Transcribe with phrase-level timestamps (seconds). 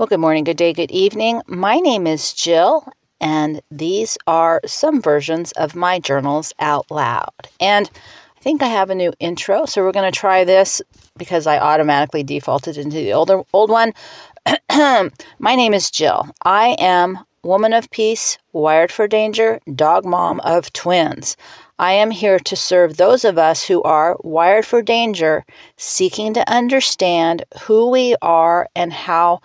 [0.00, 1.42] Well, good morning, good day, good evening.
[1.46, 7.34] My name is Jill, and these are some versions of my journals out loud.
[7.60, 7.90] And
[8.34, 10.80] I think I have a new intro, so we're going to try this
[11.18, 13.92] because I automatically defaulted into the older old one.
[14.70, 15.10] my
[15.54, 16.30] name is Jill.
[16.46, 21.36] I am woman of peace, wired for danger, dog mom of twins.
[21.78, 25.44] I am here to serve those of us who are wired for danger,
[25.76, 29.40] seeking to understand who we are and how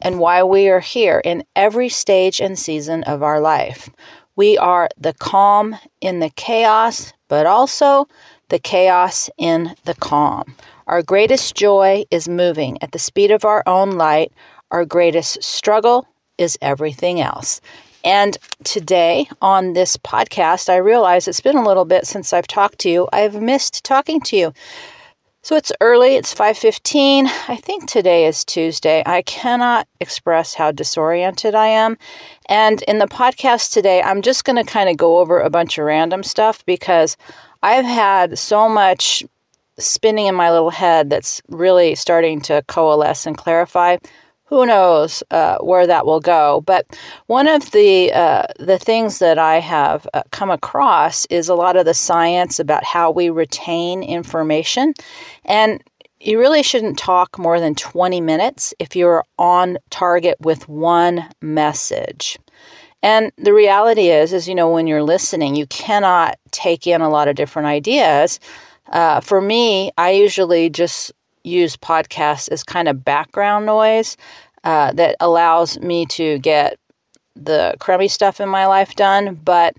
[0.00, 3.88] and why we are here in every stage and season of our life.
[4.36, 8.06] We are the calm in the chaos, but also
[8.48, 10.54] the chaos in the calm.
[10.86, 14.32] Our greatest joy is moving at the speed of our own light.
[14.70, 16.06] Our greatest struggle
[16.38, 17.60] is everything else.
[18.04, 22.78] And today on this podcast, I realize it's been a little bit since I've talked
[22.80, 23.08] to you.
[23.12, 24.52] I've missed talking to you.
[25.46, 27.28] So it's early, it's 5:15.
[27.46, 29.04] I think today is Tuesday.
[29.06, 31.98] I cannot express how disoriented I am.
[32.48, 35.78] And in the podcast today, I'm just going to kind of go over a bunch
[35.78, 37.16] of random stuff because
[37.62, 39.22] I've had so much
[39.78, 43.98] spinning in my little head that's really starting to coalesce and clarify
[44.46, 46.62] who knows uh, where that will go.
[46.66, 46.86] But
[47.26, 51.76] one of the uh, the things that I have uh, come across is a lot
[51.76, 54.94] of the science about how we retain information,
[55.44, 55.82] and
[56.20, 62.38] you really shouldn't talk more than 20 minutes if you're on target with one message.
[63.02, 67.10] And the reality is, is you know, when you're listening, you cannot take in a
[67.10, 68.40] lot of different ideas.
[68.90, 71.12] Uh, for me, I usually just
[71.46, 74.16] use podcasts as kind of background noise
[74.64, 76.78] uh, that allows me to get
[77.36, 79.34] the crummy stuff in my life done.
[79.34, 79.74] But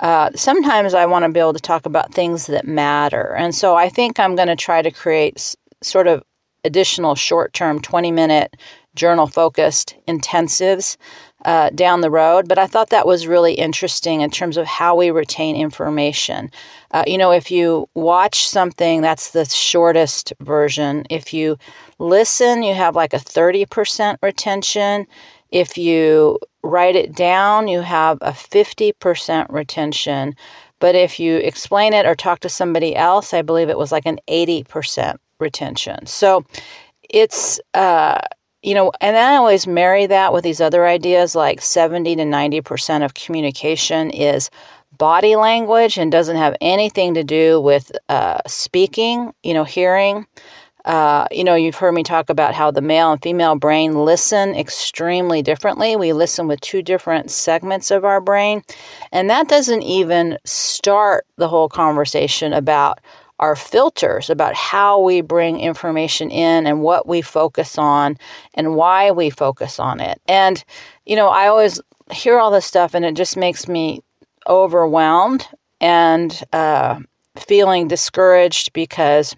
[0.00, 3.34] uh, sometimes I want to be able to talk about things that matter.
[3.34, 6.22] And so I think I'm going to try to create s- sort of
[6.64, 8.56] additional short term 20 minute
[8.94, 10.96] journal focused intensives
[11.44, 12.48] uh, down the road.
[12.48, 16.50] But I thought that was really interesting in terms of how we retain information.
[16.96, 21.04] Uh, you know, if you watch something, that's the shortest version.
[21.10, 21.58] If you
[21.98, 25.06] listen, you have like a 30% retention.
[25.50, 30.34] If you write it down, you have a 50% retention.
[30.78, 34.06] But if you explain it or talk to somebody else, I believe it was like
[34.06, 36.06] an 80% retention.
[36.06, 36.46] So
[37.10, 38.22] it's, uh,
[38.62, 43.04] you know, and I always marry that with these other ideas like 70 to 90%
[43.04, 44.48] of communication is
[44.98, 50.26] body language and doesn't have anything to do with uh, speaking, you know, hearing.
[50.86, 54.54] Uh, you know, you've heard me talk about how the male and female brain listen
[54.54, 55.96] extremely differently.
[55.96, 58.62] We listen with two different segments of our brain.
[59.10, 63.00] And that doesn't even start the whole conversation about
[63.40, 68.16] our filters, about how we bring information in and what we focus on
[68.54, 70.20] and why we focus on it.
[70.28, 70.64] And,
[71.04, 71.80] you know, I always
[72.12, 74.02] hear all this stuff and it just makes me
[74.48, 75.46] overwhelmed
[75.80, 76.98] and uh,
[77.36, 79.34] feeling discouraged because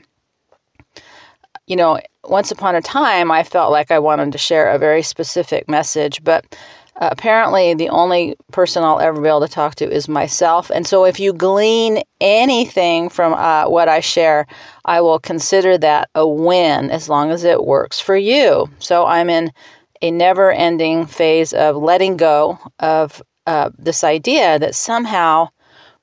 [1.69, 5.03] you know, once upon a time, I felt like I wanted to share a very
[5.03, 6.57] specific message, but
[6.97, 10.71] uh, apparently the only person I'll ever be able to talk to is myself.
[10.71, 14.47] And so if you glean anything from uh, what I share,
[14.87, 18.69] I will consider that a win as long as it works for you.
[18.79, 19.53] So I'm in
[20.01, 25.49] a never ending phase of letting go of uh, this idea that somehow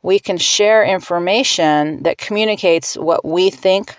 [0.02, 3.96] we can share information that communicates what we think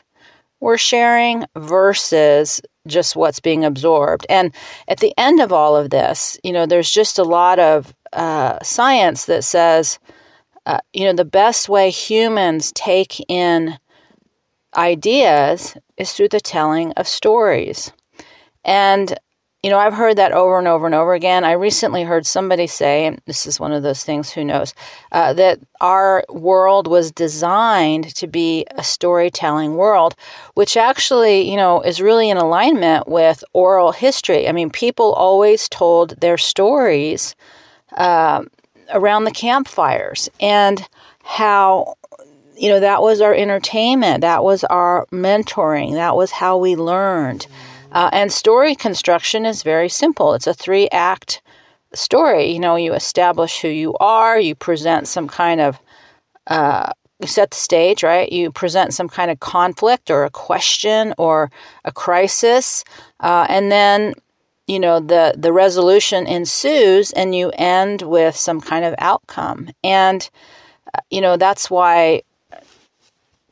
[0.59, 4.27] we're sharing versus just what's being absorbed.
[4.29, 4.53] And
[4.89, 8.59] at the end of all of this, you know, there's just a lot of uh,
[8.65, 10.01] science that says,
[10.67, 13.79] uh, you know, the best way humans take in
[14.77, 17.93] ideas is through the telling of stories.
[18.65, 19.17] And
[19.63, 21.43] you know, I've heard that over and over and over again.
[21.43, 24.75] I recently heard somebody say, and this is one of those things, who knows,
[25.13, 30.15] uh, that our world was designed to be a storytelling world,
[30.55, 34.49] which actually, you know, is really in alignment with oral history.
[34.49, 37.35] I mean, people always told their stories
[37.97, 38.45] uh,
[38.93, 40.87] around the campfires and
[41.25, 41.95] how
[42.57, 47.47] you know that was our entertainment that was our mentoring that was how we learned
[47.97, 50.35] uh, and story construction is very simple.
[50.35, 51.41] It's a three act
[51.95, 52.53] story.
[52.53, 55.81] You know, you establish who you are, you present some kind of,
[56.49, 58.31] uh, you set the stage, right?
[58.31, 61.51] You present some kind of conflict or a question or
[61.87, 62.85] a crisis,
[63.21, 64.13] uh, and then
[64.67, 69.71] you know the the resolution ensues, and you end with some kind of outcome.
[69.83, 70.29] And
[70.93, 72.21] uh, you know that's why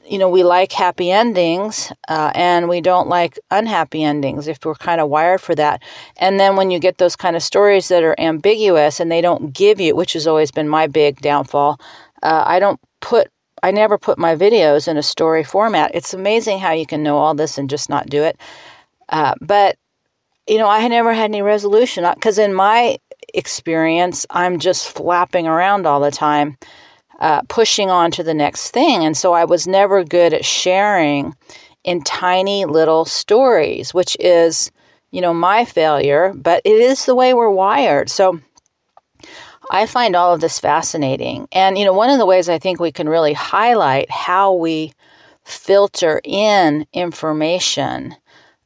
[0.06, 4.74] you know, we like happy endings uh, and we don't like unhappy endings if we're
[4.74, 5.82] kind of wired for that.
[6.18, 9.52] And then when you get those kind of stories that are ambiguous and they don't
[9.52, 11.80] give you, which has always been my big downfall,
[12.22, 13.28] uh, I don't put,
[13.62, 15.90] I never put my videos in a story format.
[15.94, 18.38] It's amazing how you can know all this and just not do it.
[19.08, 19.76] Uh, but,
[20.46, 22.98] you know, I never had any resolution because in my
[23.32, 26.58] experience, I'm just flapping around all the time
[27.20, 29.05] uh, pushing on to the next thing.
[29.05, 31.34] And so I was never good at sharing
[31.84, 34.70] in tiny little stories, which is,
[35.11, 38.11] you know, my failure, but it is the way we're wired.
[38.11, 38.40] So
[39.70, 41.49] I find all of this fascinating.
[41.52, 44.93] And, you know, one of the ways I think we can really highlight how we
[45.44, 48.14] filter in information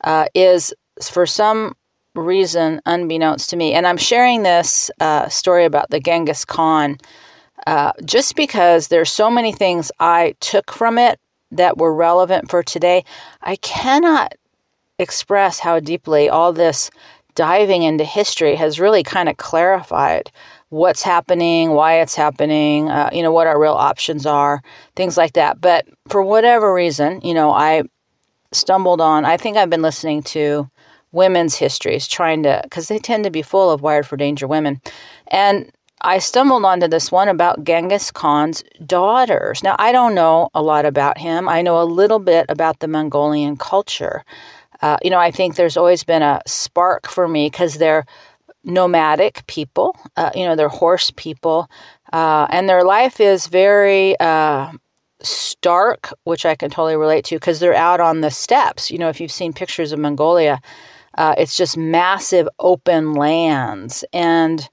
[0.05, 0.73] uh, is
[1.03, 1.75] for some
[2.15, 3.75] reason unbeknownst to me.
[3.75, 6.99] And I'm sharing this uh, story about the Genghis Khan
[7.69, 11.21] uh, just because there's so many things I took from it
[11.51, 13.05] that were relevant for today,
[13.43, 14.33] I cannot
[14.99, 16.91] express how deeply all this
[17.35, 20.33] diving into history has really kind of clarified
[20.71, 24.63] what's happening, why it's happening, uh, you know, what our real options are,
[24.97, 25.61] things like that.
[25.61, 27.83] But for whatever reason, you know, I
[28.51, 30.71] stumbled on, I think I've been listening to
[31.13, 34.81] women's histories, trying to, because they tend to be full of wired for danger women.
[35.27, 35.71] And
[36.03, 39.63] I stumbled onto this one about Genghis Khan's daughters.
[39.63, 41.49] Now, I don't know a lot about him.
[41.49, 44.25] I know a little bit about the Mongolian culture.
[44.81, 48.07] Uh, you know, I think there's always been a spark for me because they're
[48.65, 51.71] nomadic people, uh, you know, they're horse people,
[52.13, 54.71] uh, and their life is very uh,
[55.23, 58.91] stark, which I can totally relate to because they're out on the steppes.
[58.91, 60.61] You know, if you've seen pictures of Mongolia,
[61.17, 64.05] uh, it's just massive open lands.
[64.13, 64.69] And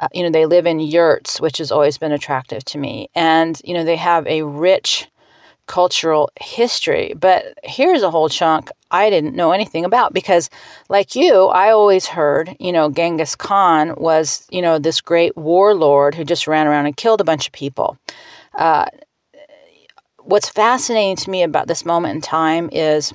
[0.00, 3.08] uh, you know, they live in yurts, which has always been attractive to me.
[3.14, 5.08] And, you know, they have a rich
[5.66, 7.14] cultural history.
[7.18, 10.48] But here's a whole chunk I didn't know anything about because,
[10.88, 16.14] like you, I always heard, you know, Genghis Khan was, you know, this great warlord
[16.14, 17.98] who just ran around and killed a bunch of people.
[18.54, 18.86] Uh,
[20.18, 23.12] what's fascinating to me about this moment in time is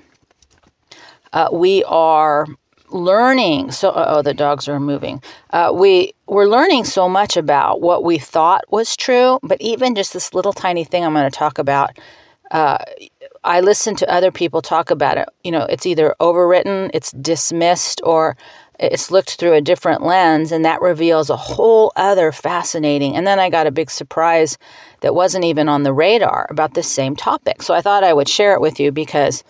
[1.33, 2.45] uh, we are
[2.91, 3.71] learning.
[3.71, 5.21] So oh the dogs are moving.
[5.51, 10.13] Uh, we we're learning so much about what we thought was true but even just
[10.13, 11.97] this little tiny thing i'm going to talk about
[12.51, 12.77] uh,
[13.43, 15.27] i listen to other people talk about it.
[15.43, 18.37] You know it's either overwritten it's dismissed or
[18.81, 23.39] it's looked through a different lens and that reveals a whole other fascinating and then
[23.39, 24.57] i got a big surprise
[25.01, 28.29] that wasn't even on the radar about this same topic so i thought i would
[28.29, 29.43] share it with you because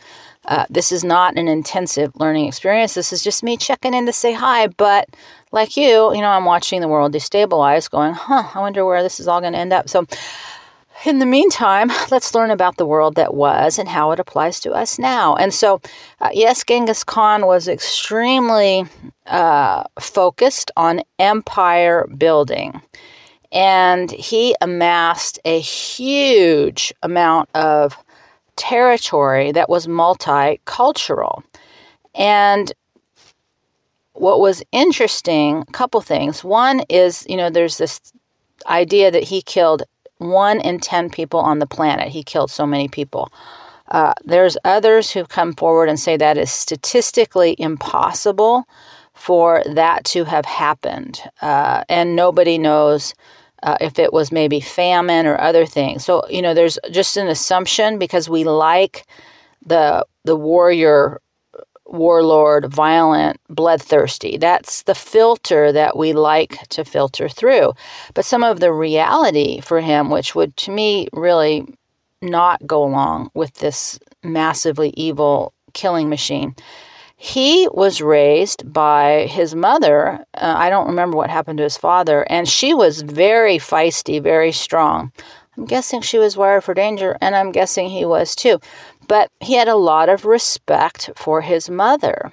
[0.46, 2.96] uh, this is not an intensive learning experience.
[2.96, 4.68] This is just me checking in to say hi.
[4.68, 5.10] But
[5.52, 9.20] like you, you know, I'm watching the world destabilize, going, huh, I wonder where this
[9.20, 9.88] is all going to end up.
[9.88, 10.06] So,
[11.06, 14.72] in the meantime, let's learn about the world that was and how it applies to
[14.72, 15.36] us now.
[15.36, 15.82] And so,
[16.20, 18.86] uh, yes, Genghis Khan was extremely
[19.28, 22.82] uh, focused on empire building.
[23.52, 27.98] And he amassed a huge amount of
[28.56, 31.44] territory that was multicultural.
[32.16, 32.72] And
[34.14, 36.44] what was interesting, a couple things.
[36.44, 38.00] One is, you know, there's this
[38.68, 39.84] idea that he killed
[40.22, 42.10] one in 10 people on the planet.
[42.10, 43.32] He killed so many people.
[43.90, 48.66] Uh, there's others who've come forward and say that is statistically impossible
[49.14, 51.22] for that to have happened.
[51.42, 53.14] Uh, and nobody knows
[53.64, 56.06] uh, if it was maybe famine or other things.
[56.06, 59.06] So, you know, there's just an assumption because we like
[59.66, 61.20] the the warrior
[61.92, 67.74] warlord violent bloodthirsty that's the filter that we like to filter through
[68.14, 71.66] but some of the reality for him which would to me really
[72.22, 76.56] not go along with this massively evil killing machine
[77.24, 80.26] he was raised by his mother.
[80.34, 84.52] Uh, I don't remember what happened to his father, and she was very feisty, very
[84.52, 85.12] strong.
[85.56, 88.60] I'm guessing she was wired for danger, and I'm guessing he was too.
[89.08, 92.32] But he had a lot of respect for his mother,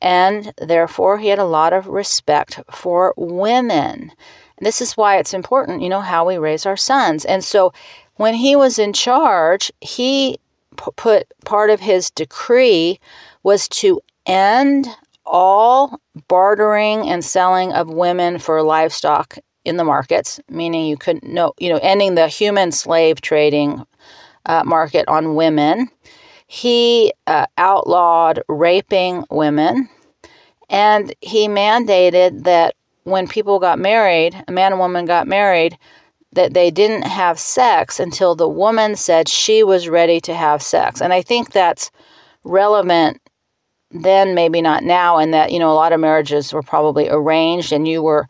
[0.00, 4.12] and therefore he had a lot of respect for women.
[4.60, 7.24] This is why it's important, you know, how we raise our sons.
[7.24, 7.72] And so
[8.16, 10.38] when he was in charge, he
[10.76, 13.00] put part of his decree
[13.42, 14.88] was to end
[15.26, 21.52] all bartering and selling of women for livestock in the markets, meaning you couldn't know,
[21.58, 23.84] you know, ending the human slave trading
[24.46, 25.88] uh, market on women.
[26.46, 29.88] He uh, outlawed raping women,
[30.68, 35.78] and he mandated that when people got married, a man and woman got married,
[36.32, 41.00] that they didn't have sex until the woman said she was ready to have sex.
[41.02, 41.90] And I think that's
[42.44, 43.18] relevant
[43.90, 47.72] then, maybe not now, and that, you know, a lot of marriages were probably arranged
[47.72, 48.26] and you were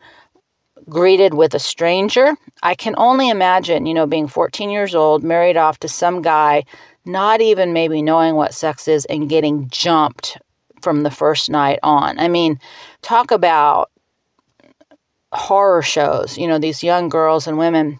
[0.89, 2.35] greeted with a stranger.
[2.61, 6.63] I can only imagine, you know, being 14 years old, married off to some guy,
[7.05, 10.37] not even maybe knowing what sex is, and getting jumped
[10.81, 12.19] from the first night on.
[12.19, 12.59] I mean,
[13.01, 13.89] talk about
[15.31, 17.97] horror shows, you know, these young girls and women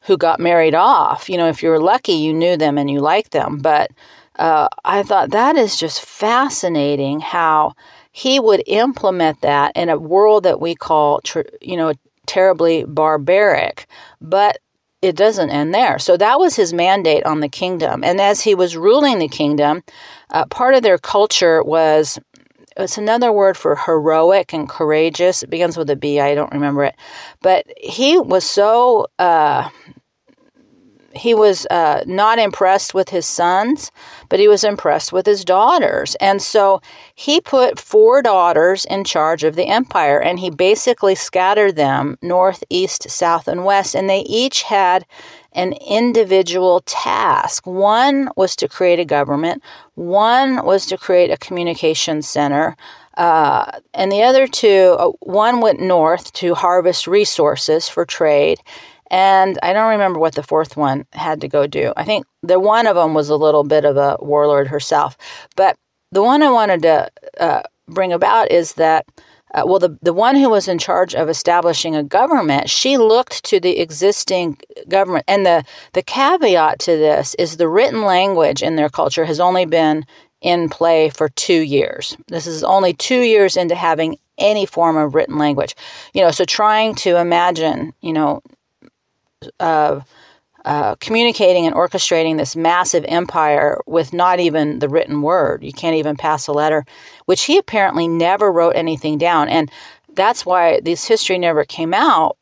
[0.00, 1.28] who got married off.
[1.28, 3.58] You know, if you were lucky, you knew them and you liked them.
[3.58, 3.90] But
[4.38, 7.74] uh, I thought that is just fascinating how
[8.16, 11.20] he would implement that in a world that we call,
[11.60, 11.92] you know,
[12.26, 13.88] terribly barbaric.
[14.20, 14.58] But
[15.02, 15.98] it doesn't end there.
[15.98, 18.04] So that was his mandate on the kingdom.
[18.04, 19.82] And as he was ruling the kingdom,
[20.30, 22.20] uh, part of their culture was
[22.76, 25.42] it's another word for heroic and courageous.
[25.42, 26.20] It begins with a B.
[26.20, 26.94] I don't remember it,
[27.42, 29.68] but he was so uh,
[31.16, 33.90] he was uh, not impressed with his sons,
[34.28, 36.14] but he was impressed with his daughters.
[36.16, 36.80] And so
[37.14, 42.64] he put four daughters in charge of the empire, and he basically scattered them north,
[42.70, 43.94] east, south, and west.
[43.94, 45.06] And they each had
[45.52, 47.66] an individual task.
[47.66, 49.62] One was to create a government,
[49.94, 52.76] one was to create a communication center.
[53.16, 58.58] Uh, and the other two, uh, one went north to harvest resources for trade,
[59.14, 61.92] and I don't remember what the fourth one had to go do.
[61.96, 65.16] I think the one of them was a little bit of a warlord herself.
[65.54, 65.76] But
[66.10, 69.06] the one I wanted to uh, bring about is that,
[69.54, 73.44] uh, well, the, the one who was in charge of establishing a government, she looked
[73.44, 75.26] to the existing government.
[75.28, 79.64] And the, the caveat to this is the written language in their culture has only
[79.64, 80.04] been
[80.40, 82.16] in play for two years.
[82.26, 85.76] This is only two years into having any form of written language.
[86.14, 88.42] You know, so trying to imagine, you know,
[89.60, 90.00] uh,
[90.64, 95.62] uh, communicating and orchestrating this massive empire with not even the written word.
[95.62, 96.86] You can't even pass a letter,
[97.26, 99.48] which he apparently never wrote anything down.
[99.48, 99.70] And
[100.14, 102.38] that's why this history never came out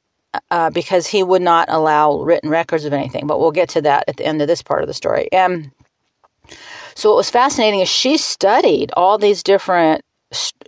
[0.51, 3.27] uh, because he would not allow written records of anything.
[3.27, 5.29] But we'll get to that at the end of this part of the story.
[5.33, 5.73] And
[6.95, 10.05] so what was fascinating is she studied all these different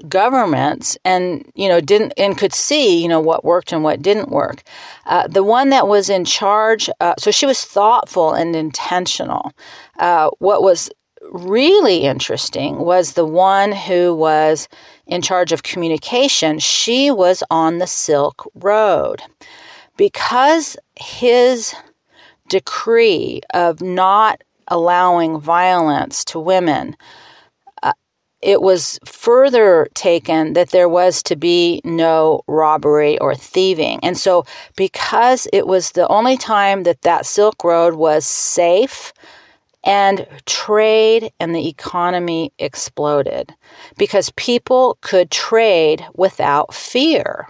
[0.09, 4.31] governments and you know didn't and could see you know what worked and what didn't
[4.31, 4.63] work.
[5.07, 9.53] Uh, the one that was in charge uh, so she was thoughtful and intentional.
[9.99, 10.91] Uh, what was
[11.33, 14.69] really interesting was the one who was
[15.07, 16.59] in charge of communication.
[16.59, 19.23] She was on the silk road.
[19.97, 21.75] Because his
[22.49, 26.97] decree of not allowing violence to women
[28.45, 33.99] it was further taken that there was to be no robbery or thieving.
[34.03, 34.45] And so,
[34.77, 39.13] because it was the only time that that Silk Road was safe,
[39.85, 43.55] and trade and the economy exploded
[43.99, 47.47] because people could trade without fear.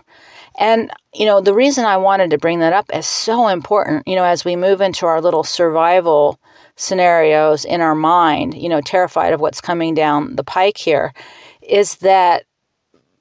[0.58, 4.16] And, you know, the reason I wanted to bring that up is so important, you
[4.16, 6.38] know, as we move into our little survival
[6.76, 11.12] scenarios in our mind, you know, terrified of what's coming down the pike here,
[11.62, 12.44] is that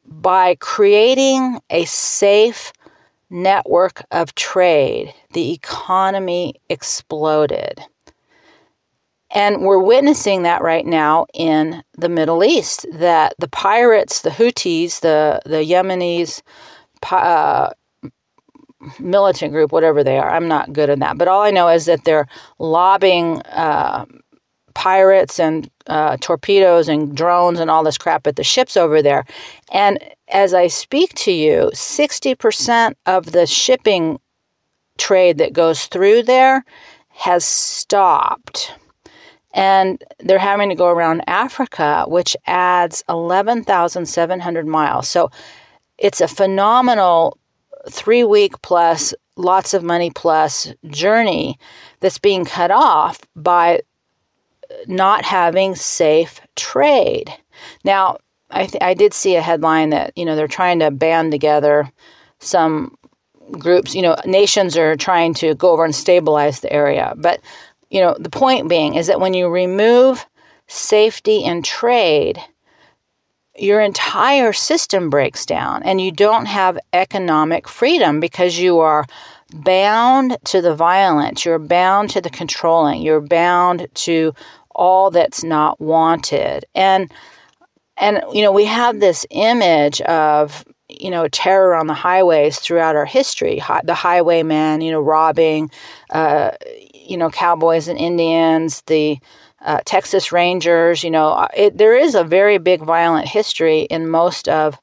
[0.06, 2.74] by creating a safe
[3.30, 7.82] network of trade, the economy exploded.
[9.36, 12.86] And we're witnessing that right now in the Middle East.
[12.94, 16.44] That the pirates, the Houthis, the the Yemenis,
[17.12, 17.72] uh,
[19.00, 20.30] militant group, whatever they are.
[20.30, 21.18] I'm not good at that.
[21.18, 22.28] But all I know is that they're
[22.60, 24.06] lobbing uh,
[24.74, 29.26] pirates and uh, torpedoes and drones and all this crap at the ships over there.
[29.72, 30.00] And
[30.30, 34.20] as I speak to you, 60% of the shipping
[34.98, 36.64] trade that goes through there
[37.10, 38.74] has stopped.
[39.54, 45.08] And they're having to go around Africa, which adds 11,700 miles.
[45.08, 45.30] So
[46.00, 47.38] it's a phenomenal
[47.90, 51.58] three week plus, lots of money plus journey
[52.00, 53.82] that's being cut off by
[54.88, 57.34] not having safe trade.
[57.84, 58.18] Now,
[58.50, 61.92] I, th- I did see a headline that, you know, they're trying to band together
[62.40, 62.96] some
[63.52, 67.14] groups, you know, nations are trying to go over and stabilize the area.
[67.18, 67.40] But,
[67.90, 70.26] you know, the point being is that when you remove
[70.68, 72.40] safety and trade,
[73.58, 79.06] your entire system breaks down and you don't have economic freedom because you are
[79.54, 84.34] bound to the violence, you're bound to the controlling, you're bound to
[84.74, 86.66] all that's not wanted.
[86.74, 87.12] And
[87.98, 90.66] and you know, we have this image of
[91.00, 93.62] you know, terror on the highways throughout our history.
[93.84, 95.72] the highwaymen, you know, robbing,
[96.12, 96.52] uh,
[96.94, 99.18] you know, cowboys and Indians, the
[99.64, 101.04] uh, Texas Rangers.
[101.04, 104.78] You know, uh, it, there is a very big violent history in most of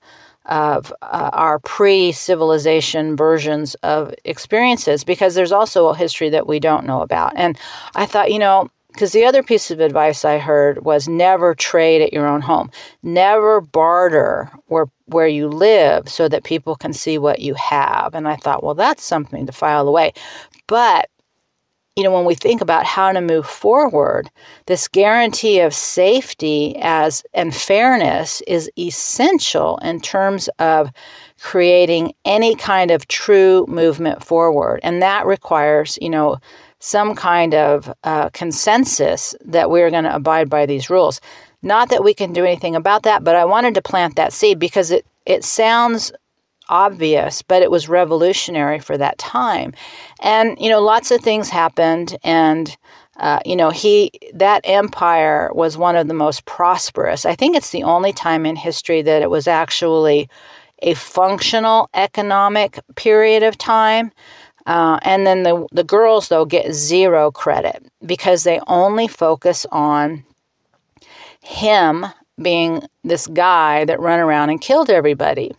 [0.47, 6.87] of uh, our pre-civilization versions of experiences because there's also a history that we don't
[6.87, 7.33] know about.
[7.37, 7.59] And
[7.95, 12.03] I thought, you know, because the other piece of advice I heard was never trade
[12.03, 12.71] at your own home.
[13.03, 18.15] Never barter where where you live so that people can see what you have.
[18.15, 20.13] And I thought, well, that's something to file away.
[20.67, 21.09] But
[22.01, 24.31] you know, when we think about how to move forward,
[24.65, 30.91] this guarantee of safety as and fairness is essential in terms of
[31.43, 34.81] creating any kind of true movement forward.
[34.83, 36.39] And that requires, you know,
[36.79, 41.21] some kind of uh, consensus that we're going to abide by these rules.
[41.61, 44.59] Not that we can do anything about that, but I wanted to plant that seed
[44.59, 46.13] because it, it sounds
[46.71, 49.75] obvious, but it was revolutionary for that time.
[50.21, 52.17] And, you know, lots of things happened.
[52.25, 52.75] And,
[53.19, 57.27] uh, you know, he, that empire was one of the most prosperous.
[57.27, 60.29] I think it's the only time in history that it was actually
[60.83, 64.11] a functional economic period of time.
[64.67, 70.25] Uh, and then the, the girls, though, get zero credit because they only focus on
[71.43, 72.07] him
[72.41, 75.53] being this guy that ran around and killed everybody.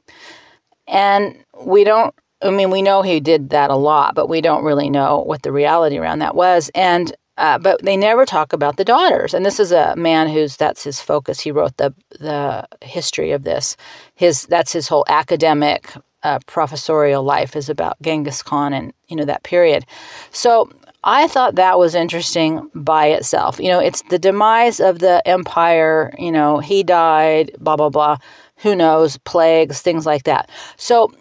[0.91, 4.63] And we don't, I mean, we know he did that a lot, but we don't
[4.63, 6.69] really know what the reality around that was.
[6.75, 9.33] And uh, but they never talk about the daughters.
[9.33, 11.39] And this is a man who's that's his focus.
[11.39, 13.77] He wrote the the history of this.
[14.15, 15.91] His that's his whole academic
[16.23, 19.85] uh, professorial life is about Genghis Khan and you know that period.
[20.31, 20.69] So
[21.03, 23.59] I thought that was interesting by itself.
[23.59, 26.13] You know, it's the demise of the empire.
[26.19, 27.55] You know, he died.
[27.59, 28.17] Blah blah blah
[28.61, 30.49] who knows, plagues, things like that.
[30.77, 31.11] So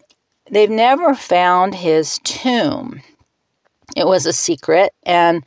[0.50, 3.00] they've never found his tomb.
[3.96, 5.44] It was a secret, and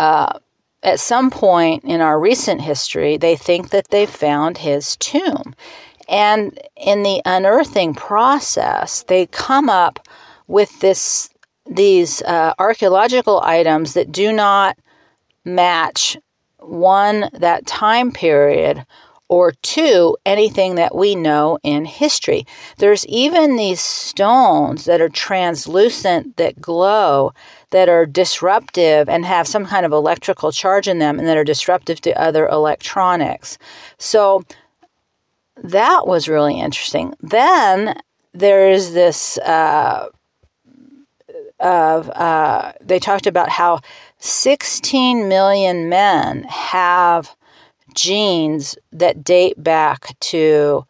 [0.00, 0.38] uh,
[0.82, 5.54] at some point in our recent history, they think that they found his tomb.
[6.08, 10.06] And in the unearthing process, they come up
[10.46, 11.30] with this
[11.66, 14.76] these uh, archaeological items that do not
[15.46, 16.16] match
[16.58, 18.84] one that time period
[19.28, 22.46] or two, anything that we know in history.
[22.78, 27.32] There's even these stones that are translucent, that glow,
[27.70, 31.44] that are disruptive and have some kind of electrical charge in them and that are
[31.44, 33.58] disruptive to other electronics.
[33.98, 34.44] So
[35.56, 37.14] that was really interesting.
[37.20, 37.98] Then
[38.32, 39.38] there's this.
[39.38, 40.08] Uh,
[41.60, 43.80] of uh, they talked about how
[44.18, 47.34] 16 million men have
[47.94, 50.84] genes that date back to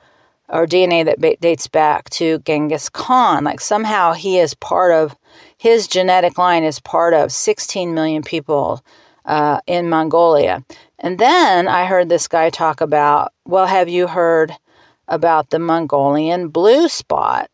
[0.49, 3.45] or DNA that dates back to Genghis Khan.
[3.45, 5.17] Like somehow he is part of
[5.57, 8.85] his genetic line is part of 16 million people
[9.25, 10.63] uh, in Mongolia.
[10.99, 14.53] And then I heard this guy talk about, well, have you heard
[15.09, 17.51] about the Mongolian blue spot?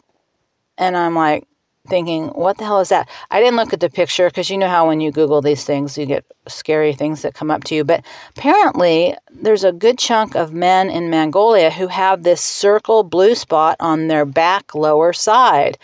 [0.77, 1.47] And I'm like,
[1.89, 3.09] thinking, what the hell is that?
[3.31, 5.97] I didn't look at the picture because you know how when you Google these things,
[5.97, 7.85] you get scary things that come up to you.
[7.85, 8.05] But
[8.37, 13.77] apparently, there's a good chunk of men in Mongolia who have this circle blue spot
[13.81, 15.79] on their back lower side.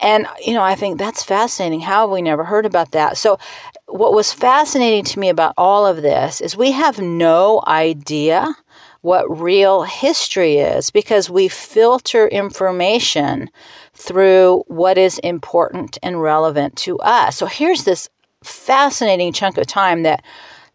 [0.00, 1.80] And, you know, I think that's fascinating.
[1.80, 3.16] How have we never heard about that?
[3.16, 3.38] So,
[3.86, 8.54] what was fascinating to me about all of this is we have no idea
[9.02, 13.48] what real history is because we filter information
[13.94, 17.36] through what is important and relevant to us.
[17.36, 18.08] So here's this
[18.42, 20.22] fascinating chunk of time that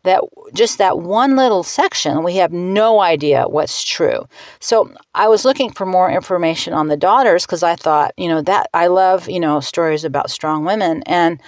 [0.04, 0.22] that
[0.54, 4.28] just that one little section we have no idea what's true
[4.60, 8.42] so i was looking for more information on the daughters because i thought you know
[8.42, 11.42] that i love you know stories about strong women and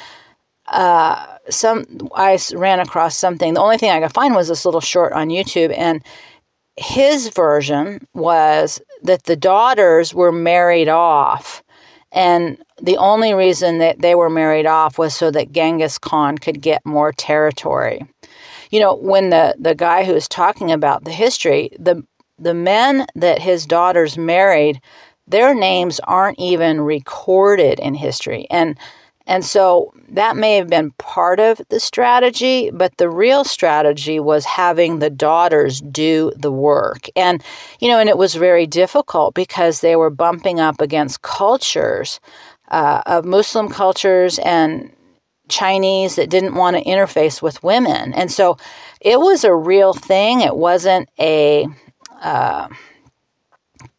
[0.68, 1.86] uh, some
[2.16, 5.28] i ran across something the only thing i could find was this little short on
[5.28, 6.02] youtube and
[6.78, 11.64] his version was that the daughters were married off
[12.16, 16.62] and the only reason that they were married off was so that Genghis Khan could
[16.62, 18.06] get more territory.
[18.72, 22.04] You know, when the, the guy who was talking about the history, the
[22.38, 24.82] the men that his daughters married,
[25.26, 28.46] their names aren't even recorded in history.
[28.50, 28.78] And
[29.28, 34.46] and so that may have been part of the strategy, but the real strategy was
[34.46, 37.08] having the daughters do the work.
[37.16, 37.44] And,
[37.80, 42.20] you know, and it was very difficult because they were bumping up against cultures
[42.70, 44.92] uh, of Muslim cultures and
[45.50, 48.14] Chinese that didn't want to interface with women.
[48.14, 48.58] And so
[49.02, 50.42] it was a real thing.
[50.42, 51.68] It wasn't a
[52.22, 52.68] uh,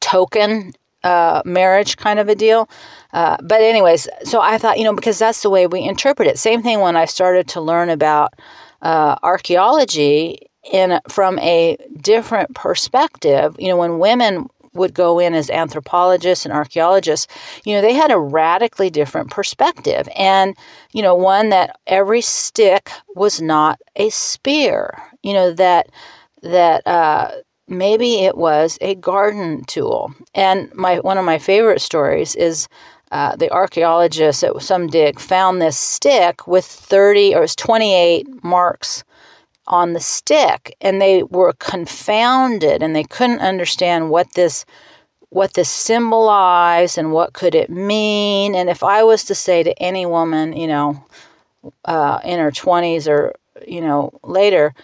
[0.00, 0.72] token
[1.04, 2.68] uh, marriage kind of a deal.
[3.16, 6.38] Uh, but, anyways, so I thought, you know, because that's the way we interpret it.
[6.38, 8.34] Same thing when I started to learn about
[8.82, 13.56] uh, archaeology in from a different perspective.
[13.58, 17.26] You know, when women would go in as anthropologists and archaeologists,
[17.64, 20.06] you know, they had a radically different perspective.
[20.14, 20.54] And,
[20.92, 25.88] you know, one that every stick was not a spear, you know, that,
[26.42, 27.30] that, uh,
[27.68, 30.12] maybe it was a garden tool.
[30.34, 32.68] And my, one of my favorite stories is,
[33.12, 38.44] uh, the archaeologists at some dig found this stick with 30 or it was 28
[38.44, 39.04] marks
[39.68, 44.64] on the stick and they were confounded and they couldn't understand what this
[45.30, 48.54] what this symbolized and what could it mean.
[48.54, 51.04] And if i was to say to any woman you know
[51.84, 53.34] uh, in her 20s or
[53.66, 54.74] you know later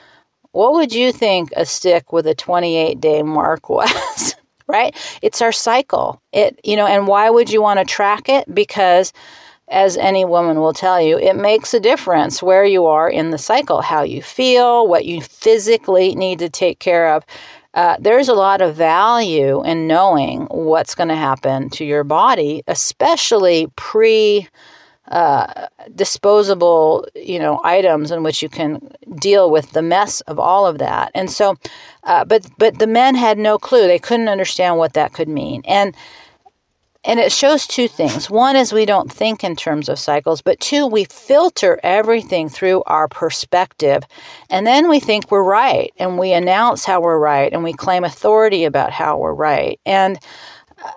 [0.52, 4.34] what would you think a stick with a 28 day mark was
[4.66, 4.94] right?
[5.22, 6.20] It's our cycle.
[6.32, 8.52] It you know and why would you want to track it?
[8.54, 9.12] Because
[9.68, 13.38] as any woman will tell you, it makes a difference where you are in the
[13.38, 17.24] cycle, how you feel, what you physically need to take care of.
[17.74, 22.62] Uh, there's a lot of value in knowing what's going to happen to your body,
[22.66, 24.46] especially pre
[25.12, 28.80] uh, disposable, you know, items in which you can
[29.20, 31.12] deal with the mess of all of that.
[31.14, 31.56] And so,
[32.04, 35.62] uh, but but the men had no clue; they couldn't understand what that could mean.
[35.66, 35.94] And
[37.04, 38.30] and it shows two things.
[38.30, 42.84] One is we don't think in terms of cycles, but two, we filter everything through
[42.86, 44.04] our perspective.
[44.50, 48.04] And then we think we're right and we announce how we're right and we claim
[48.04, 49.80] authority about how we're right.
[49.84, 50.18] And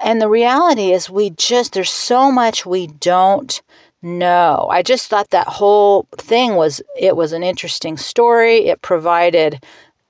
[0.04, 3.62] and the reality is we just there's so much we don't
[4.06, 4.68] know.
[4.72, 8.68] I just thought that whole thing was it was an interesting story.
[8.68, 9.64] It provided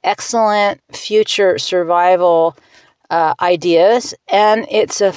[0.03, 2.55] excellent future survival
[3.10, 5.13] uh, ideas, and it's a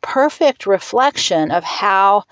[0.00, 2.24] perfect reflection of how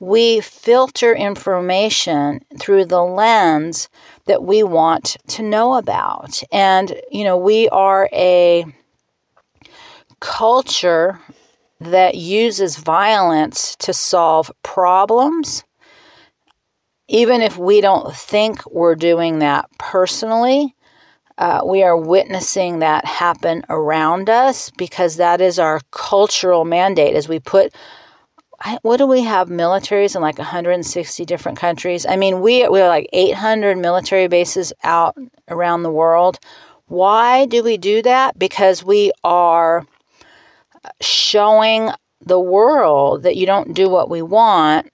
[0.00, 3.88] we filter information through the lens
[4.26, 6.42] that we want to know about.
[6.50, 8.64] And, you know, we are a
[10.20, 11.20] culture
[11.80, 15.64] that uses violence to solve problems.
[17.08, 20.74] Even if we don't think we're doing that personally,
[21.38, 27.28] uh, we are witnessing that happen around us because that is our cultural mandate as
[27.28, 27.74] we put
[28.82, 32.88] what do we have militaries in like 160 different countries i mean we, we are
[32.88, 35.16] like 800 military bases out
[35.48, 36.38] around the world
[36.86, 39.86] why do we do that because we are
[41.00, 41.90] showing
[42.20, 44.90] the world that you don't do what we want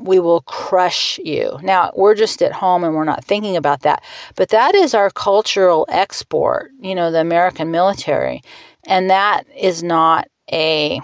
[0.00, 1.58] we will crush you.
[1.62, 4.02] Now, we're just at home and we're not thinking about that.
[4.34, 8.42] But that is our cultural export, you know, the American military.
[8.86, 11.00] And that is not a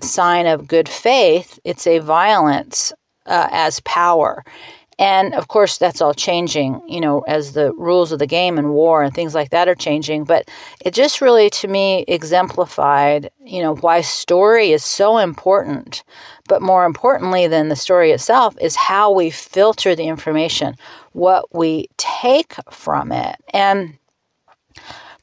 [0.00, 2.92] sign of good faith, it's a violence
[3.26, 4.44] uh, as power.
[4.98, 8.70] And of course, that's all changing, you know, as the rules of the game and
[8.70, 10.24] war and things like that are changing.
[10.24, 10.50] But
[10.84, 16.02] it just really, to me, exemplified, you know, why story is so important.
[16.48, 20.74] But more importantly than the story itself is how we filter the information,
[21.12, 23.36] what we take from it.
[23.54, 23.96] And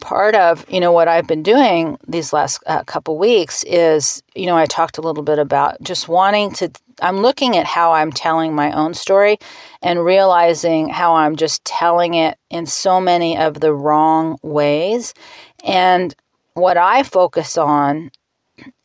[0.06, 4.46] part of you know what I've been doing these last uh, couple weeks is you
[4.46, 6.70] know I talked a little bit about just wanting to
[7.02, 9.40] I'm looking at how I'm telling my own story
[9.82, 15.16] and realizing how I'm just telling it in so many of the wrong ways.
[15.64, 16.16] And
[16.54, 18.12] what I focus on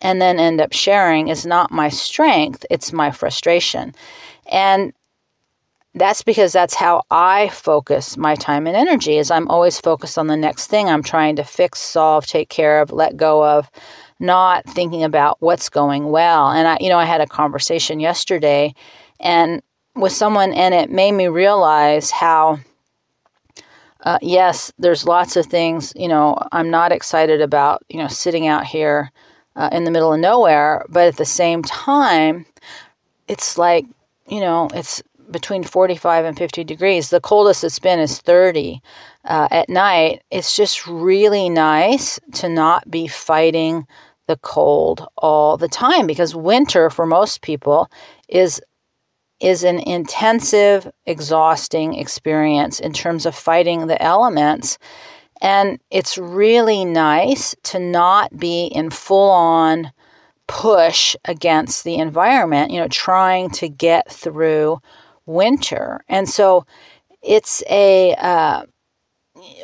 [0.00, 3.94] and then end up sharing is not my strength it's my frustration.
[4.50, 4.94] And
[5.94, 10.28] that's because that's how I focus my time and energy is I'm always focused on
[10.28, 13.70] the next thing I'm trying to fix, solve, take care of, let go of,
[14.20, 16.50] not thinking about what's going well.
[16.50, 18.74] And I you know I had a conversation yesterday
[19.18, 19.62] and
[19.96, 22.60] with someone and it made me realize how
[24.02, 28.46] uh, yes, there's lots of things, you know, I'm not excited about, you know, sitting
[28.46, 29.10] out here
[29.56, 32.46] uh, in the middle of nowhere, but at the same time,
[33.28, 33.84] it's like,
[34.26, 37.10] you know, it's between 45 and 50 degrees.
[37.10, 38.80] The coldest it's been is 30
[39.24, 40.22] uh, at night.
[40.30, 43.86] It's just really nice to not be fighting
[44.26, 47.90] the cold all the time because winter for most people
[48.28, 48.60] is
[49.40, 54.78] is an intensive, exhausting experience in terms of fighting the elements.
[55.40, 59.90] And it's really nice to not be in full on
[60.46, 64.78] push against the environment, you know, trying to get through
[65.30, 66.04] winter.
[66.08, 66.66] And so
[67.22, 68.64] it's a, uh,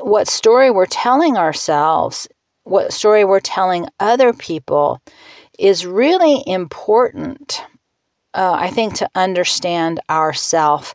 [0.00, 2.28] what story we're telling ourselves,
[2.64, 5.00] what story we're telling other people
[5.58, 7.62] is really important,
[8.34, 10.94] uh, I think, to understand ourself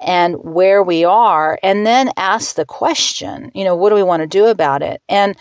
[0.00, 4.20] and where we are, and then ask the question, you know, what do we want
[4.22, 5.00] to do about it?
[5.08, 5.36] And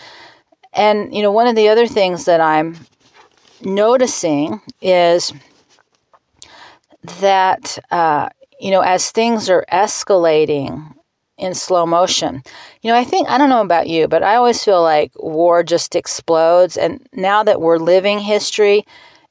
[0.73, 2.77] and you know, one of the other things that I'm
[3.61, 5.33] noticing is
[7.19, 8.29] that uh,
[8.61, 10.93] you know, as things are escalating
[11.37, 12.43] in slow motion.
[12.81, 15.63] You know, I think, I don't know about you, but I always feel like war
[15.63, 16.77] just explodes.
[16.77, 18.85] And now that we're living history,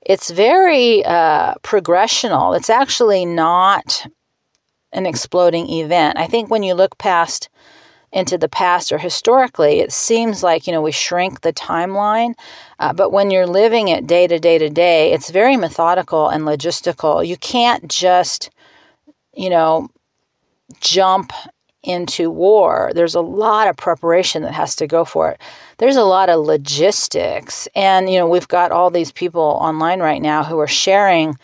[0.05, 2.57] it's very uh, progressional.
[2.57, 4.05] It's actually not
[4.93, 6.19] an exploding event.
[6.19, 7.49] I think when you look past
[8.13, 12.35] into the past or historically, it seems like, you know, we shrink the timeline.
[12.81, 16.43] Uh, but when you're living it day to day to day, it's very methodical and
[16.43, 17.25] logistical.
[17.25, 18.51] You can't just,
[19.41, 19.89] you know,
[20.81, 21.33] jump
[21.83, 25.41] into war, there's a lot of preparation that has to go for it.
[25.79, 27.67] There's a lot of logistics.
[27.75, 31.37] And, you know, we've got all these people online right now who are sharing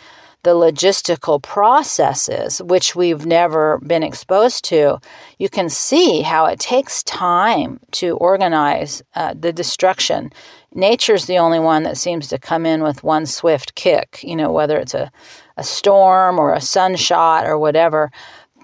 [0.43, 5.01] the logistical processes, which we've never been exposed to.
[5.39, 10.31] You can see how it takes time to organize uh, the destruction.
[10.75, 14.53] Nature's the only one that seems to come in with one swift kick, you know,
[14.53, 15.11] whether it's a,
[15.57, 18.11] a storm or a sunshot or whatever.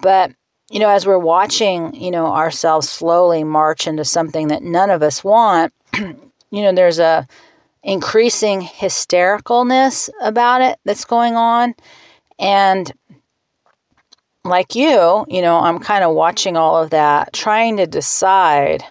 [0.00, 0.32] But
[0.70, 5.02] you know, as we're watching, you know, ourselves slowly march into something that none of
[5.02, 6.16] us want, you
[6.50, 7.26] know, there's a
[7.82, 11.74] increasing hystericalness about it that's going on.
[12.38, 12.90] And
[14.44, 18.82] like you, you know, I'm kind of watching all of that, trying to decide,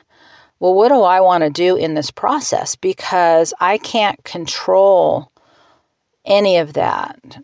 [0.60, 2.76] well, what do I want to do in this process?
[2.76, 5.32] Because I can't control
[6.26, 7.42] any of that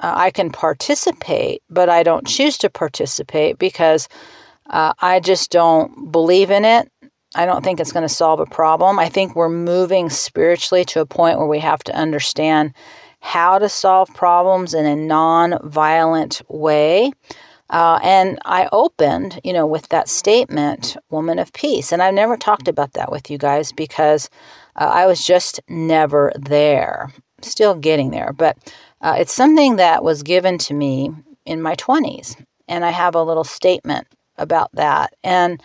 [0.00, 4.08] uh, I can participate, but I don't choose to participate because
[4.70, 6.90] uh, I just don't believe in it.
[7.36, 8.98] I don't think it's going to solve a problem.
[8.98, 12.72] I think we're moving spiritually to a point where we have to understand
[13.20, 17.10] how to solve problems in a non-violent way.
[17.70, 21.90] Uh, and I opened, you know, with that statement, woman of peace.
[21.90, 24.28] And I've never talked about that with you guys because
[24.76, 27.10] uh, I was just never there.
[27.40, 28.32] Still getting there.
[28.32, 28.58] But
[29.04, 31.12] uh, it's something that was given to me
[31.46, 32.36] in my 20s,
[32.68, 35.14] and I have a little statement about that.
[35.24, 35.62] And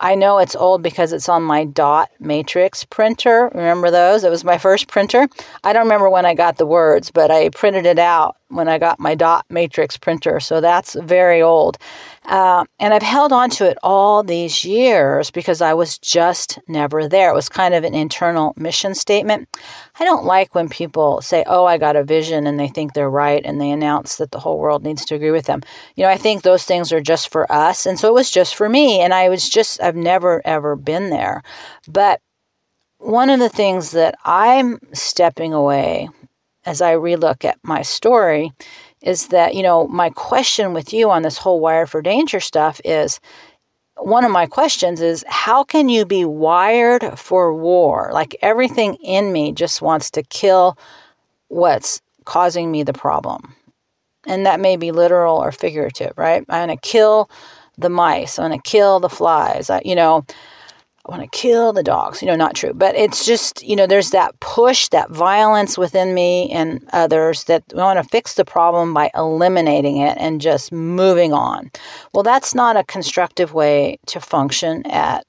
[0.00, 3.50] I know it's old because it's on my dot matrix printer.
[3.54, 4.24] Remember those?
[4.24, 5.28] It was my first printer.
[5.64, 8.78] I don't remember when I got the words, but I printed it out when I
[8.78, 10.40] got my dot matrix printer.
[10.40, 11.78] So that's very old.
[12.24, 17.08] Uh, and I've held on to it all these years because I was just never
[17.08, 17.30] there.
[17.30, 19.48] It was kind of an internal mission statement.
[19.98, 23.10] I don't like when people say, Oh, I got a vision and they think they're
[23.10, 25.62] right and they announce that the whole world needs to agree with them.
[25.94, 27.86] You know, I think those things are just for us.
[27.86, 29.00] And so it was just for me.
[29.00, 31.42] And I was just, I've never, ever been there.
[31.88, 32.20] But
[32.98, 36.08] one of the things that I'm stepping away
[36.66, 38.52] as I relook at my story
[39.00, 42.80] is that, you know, my question with you on this whole wired for danger stuff
[42.84, 43.20] is
[43.98, 48.10] one of my questions is how can you be wired for war?
[48.12, 50.76] Like everything in me just wants to kill
[51.48, 53.54] what's causing me the problem.
[54.26, 56.44] And that may be literal or figurative, right?
[56.48, 57.30] I'm going to kill
[57.78, 58.38] the mice.
[58.38, 59.70] I'm going to kill the flies.
[59.70, 60.26] I, you know,
[61.06, 62.20] I want to kill the dogs.
[62.20, 62.72] You know, not true.
[62.74, 67.62] But it's just, you know, there's that push, that violence within me and others that
[67.72, 71.70] we want to fix the problem by eliminating it and just moving on.
[72.12, 75.24] Well, that's not a constructive way to function at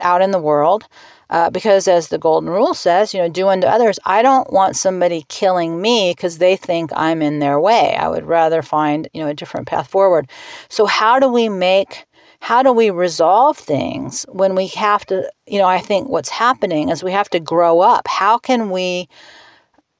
[0.00, 0.84] out in the world.
[1.30, 3.98] Uh, because as the golden rule says, you know, do unto others.
[4.04, 7.96] I don't want somebody killing me because they think I'm in their way.
[7.96, 10.28] I would rather find, you know, a different path forward.
[10.68, 12.04] So how do we make
[12.42, 16.88] how do we resolve things when we have to, you know, I think what's happening
[16.88, 18.08] is we have to grow up.
[18.08, 19.08] How can we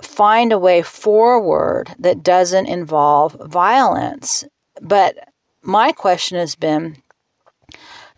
[0.03, 4.43] find a way forward that doesn't involve violence?
[4.81, 5.29] But
[5.63, 6.97] my question has been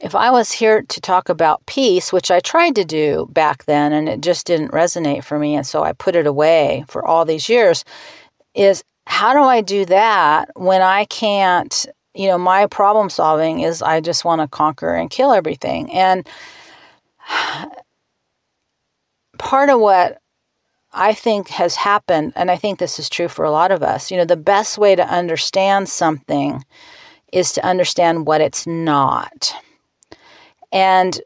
[0.01, 3.93] if I was here to talk about peace, which I tried to do back then
[3.93, 7.27] and it just didn't resonate for me, and so I put it away for all
[7.27, 7.85] these years,
[8.55, 13.83] is how do I do that when I can't you know, my problem solving is
[13.83, 15.92] I just want to conquer and kill everything.
[15.92, 16.29] And
[19.38, 20.18] part of what
[20.92, 24.11] I think has happened, and I think this is true for a lot of us,
[24.11, 26.64] you know, the best way to understand something
[27.33, 29.53] is to understand what it's not.
[30.72, 31.20] And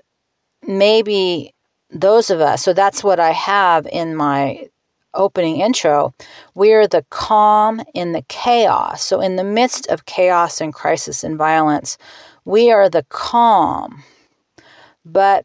[0.66, 1.54] maybe
[1.90, 4.68] those of us, so that's what I have in my
[5.14, 6.14] opening intro,
[6.54, 9.02] we're the calm in the chaos.
[9.02, 11.98] So, in the midst of chaos and crisis and violence,
[12.44, 14.02] we are the calm.
[15.04, 15.44] But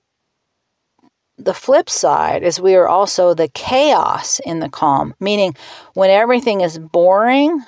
[1.38, 5.56] the flip side is we are also the chaos in the calm, meaning
[5.94, 7.64] when everything is boring,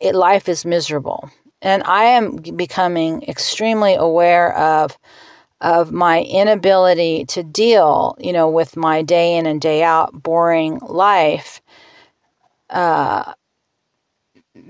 [0.00, 1.30] it, life is miserable.
[1.62, 4.98] And I am becoming extremely aware of
[5.64, 10.78] of my inability to deal, you know, with my day in and day out boring
[10.82, 11.62] life.
[12.68, 13.32] Uh,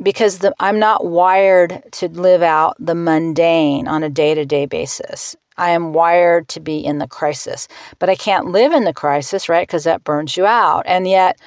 [0.01, 4.67] because the, I'm not wired to live out the mundane on a day to day
[4.67, 5.35] basis.
[5.57, 7.67] I am wired to be in the crisis,
[7.99, 9.67] but I can't live in the crisis, right?
[9.67, 10.85] Because that burns you out.
[10.87, 11.41] And yet,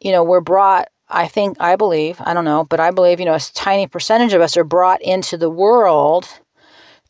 [0.00, 3.26] you know, we're brought, I think, I believe, I don't know, but I believe, you
[3.26, 6.28] know, a tiny percentage of us are brought into the world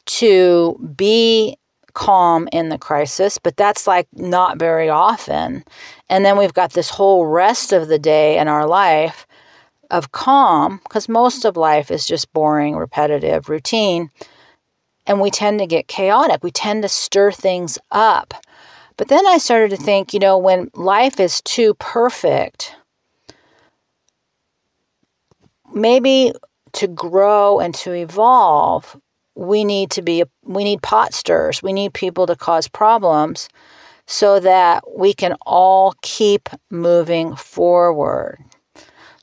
[0.07, 1.59] to be
[1.97, 5.65] calm in the crisis, but that's like not very often.
[6.09, 9.27] And then we've got this whole rest of the day in our life
[9.91, 14.11] of calm, because most of life is just boring, repetitive, routine
[15.07, 16.43] and we tend to get chaotic.
[16.43, 18.35] We tend to stir things up.
[18.97, 22.75] But then I started to think, you know, when life is too perfect,
[25.73, 26.33] maybe
[26.73, 29.01] to grow and to evolve,
[29.37, 31.63] we need to be we need pot stirrers.
[31.63, 33.49] We need people to cause problems
[34.07, 38.39] so that we can all keep moving forward.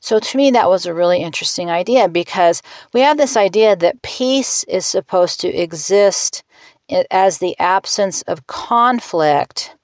[0.00, 4.02] So to me, that was a really interesting idea because we have this idea that
[4.02, 6.44] peace is supposed to exist
[7.10, 9.74] as the absence of conflict,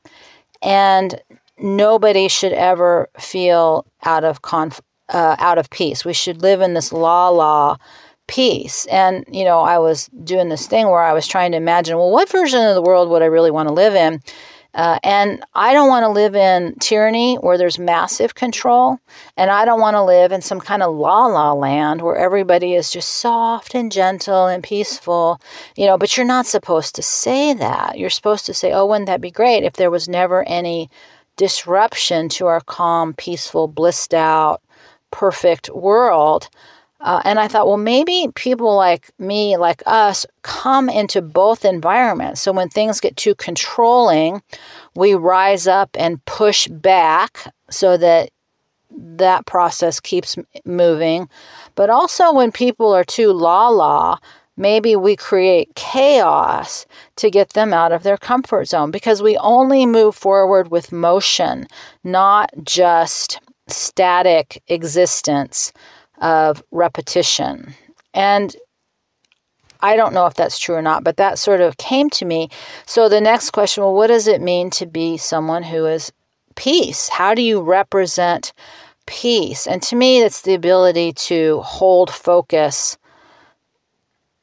[0.62, 1.18] and
[1.58, 6.04] nobody should ever feel out of conf- uh, out of peace.
[6.04, 7.78] We should live in this la la
[8.30, 8.86] peace.
[8.86, 12.12] And you know, I was doing this thing where I was trying to imagine, well,
[12.12, 14.22] what version of the world would I really want to live in?
[14.72, 19.00] Uh, and I don't want to live in tyranny where there's massive control.
[19.36, 22.74] And I don't want to live in some kind of la la land where everybody
[22.74, 25.40] is just soft and gentle and peaceful.
[25.76, 27.98] You know, but you're not supposed to say that.
[27.98, 30.88] You're supposed to say, oh, wouldn't that be great if there was never any
[31.36, 34.62] disruption to our calm, peaceful, blissed out,
[35.10, 36.48] perfect world?
[37.00, 42.42] Uh, and I thought, well, maybe people like me, like us, come into both environments.
[42.42, 44.42] So when things get too controlling,
[44.94, 48.30] we rise up and push back so that
[48.90, 51.28] that process keeps moving.
[51.74, 54.18] But also when people are too la la,
[54.56, 56.84] maybe we create chaos
[57.16, 61.66] to get them out of their comfort zone because we only move forward with motion,
[62.04, 65.72] not just static existence
[66.20, 67.74] of repetition.
[68.14, 68.54] And
[69.82, 72.50] I don't know if that's true or not, but that sort of came to me.
[72.86, 76.12] So the next question well, what does it mean to be someone who is
[76.54, 77.08] peace?
[77.08, 78.52] How do you represent
[79.06, 79.66] peace?
[79.66, 82.98] And to me, it's the ability to hold focus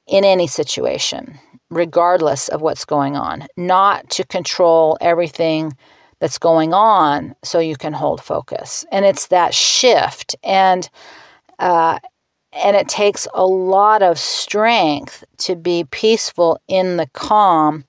[0.07, 1.37] in any situation,
[1.69, 5.75] regardless of what's going on, not to control everything
[6.19, 8.85] that's going on so you can hold focus.
[8.91, 10.35] And it's that shift.
[10.43, 10.89] And
[11.59, 11.99] uh,
[12.53, 17.83] and it takes a lot of strength to be peaceful in the calm,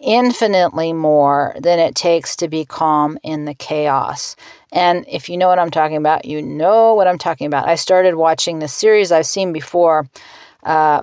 [0.00, 4.36] infinitely more than it takes to be calm in the chaos.
[4.72, 7.68] And if you know what I'm talking about, you know what I'm talking about.
[7.68, 10.08] I started watching this series I've seen before
[10.62, 11.02] uh,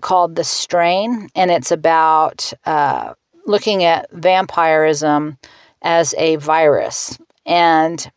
[0.00, 3.14] called The Strain, and it's about uh,
[3.46, 5.38] looking at vampirism
[5.82, 7.18] as a virus.
[7.46, 8.10] And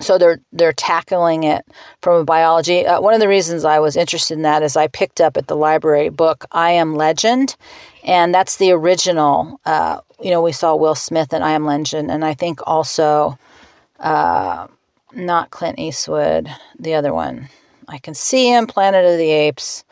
[0.00, 1.64] so they're they're tackling it
[2.00, 2.86] from a biology.
[2.86, 5.48] Uh, one of the reasons I was interested in that is I picked up at
[5.48, 7.56] the library book I Am Legend,
[8.02, 9.60] and that's the original.
[9.66, 13.38] Uh, you know, we saw Will Smith in I Am Legend, and I think also
[14.00, 14.66] uh,
[15.12, 17.48] not Clint Eastwood, the other one.
[17.88, 19.84] I can see him, Planet of the Apes.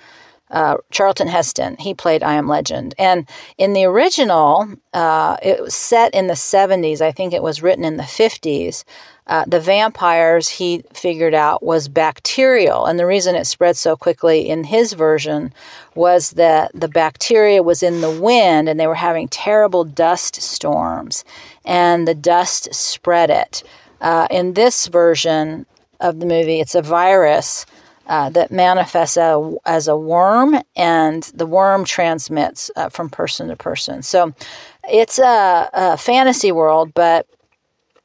[0.51, 1.77] Uh, Charlton Heston.
[1.79, 2.93] He played I Am Legend.
[2.99, 7.01] And in the original, uh, it was set in the 70s.
[7.01, 8.83] I think it was written in the 50s.
[9.31, 12.87] Uh, the vampires he figured out was bacterial.
[12.87, 15.55] And the reason it spread so quickly in his version
[15.95, 21.25] was that the bacteria was in the wind and they were having terrible dust storms,
[21.65, 23.63] and the dust spread it.
[24.01, 25.65] Uh, in this version
[26.01, 27.65] of the movie, it's a virus.
[28.07, 33.55] Uh, that manifests a, as a worm, and the worm transmits uh, from person to
[33.55, 34.03] person.
[34.03, 34.35] So
[34.89, 37.29] it's a, a fantasy world, but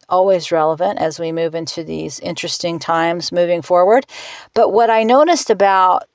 [0.10, 4.06] always relevant as we move into these interesting times moving forward.
[4.54, 6.08] But what I noticed about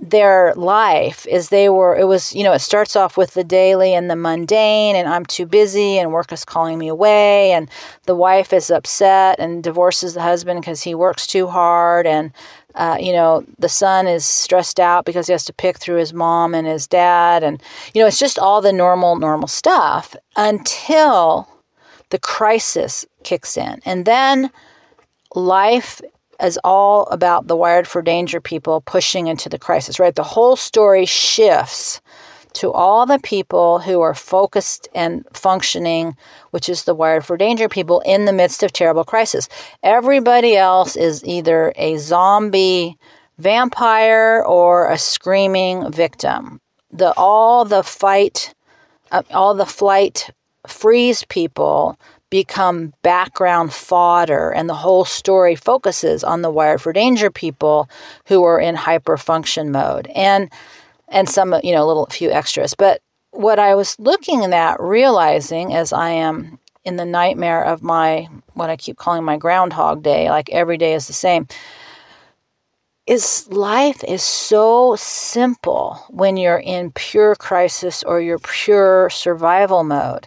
[0.00, 3.94] their life is they were it was you know it starts off with the daily
[3.94, 7.70] and the mundane and i'm too busy and work is calling me away and
[8.04, 12.32] the wife is upset and divorces the husband because he works too hard and
[12.74, 16.12] uh, you know the son is stressed out because he has to pick through his
[16.12, 17.62] mom and his dad and
[17.94, 21.48] you know it's just all the normal normal stuff until
[22.14, 24.48] the crisis kicks in and then
[25.34, 26.00] life
[26.40, 30.14] is all about the Wired for Danger people pushing into the crisis, right?
[30.14, 32.00] The whole story shifts
[32.52, 36.16] to all the people who are focused and functioning,
[36.52, 39.48] which is the Wired for Danger people in the midst of terrible crisis.
[39.82, 42.96] Everybody else is either a zombie
[43.38, 46.60] vampire or a screaming victim.
[46.92, 48.54] The all the fight,
[49.10, 50.30] uh, all the flight
[50.66, 51.98] freeze people
[52.30, 57.88] become background fodder, and the whole story focuses on the Wired for Danger people
[58.26, 60.50] who are in hyperfunction mode, and
[61.08, 62.74] and some you know a little few extras.
[62.74, 63.00] But
[63.30, 68.70] what I was looking at, realizing as I am in the nightmare of my what
[68.70, 71.46] I keep calling my Groundhog Day, like every day is the same.
[73.06, 80.26] Is life is so simple when you're in pure crisis or your pure survival mode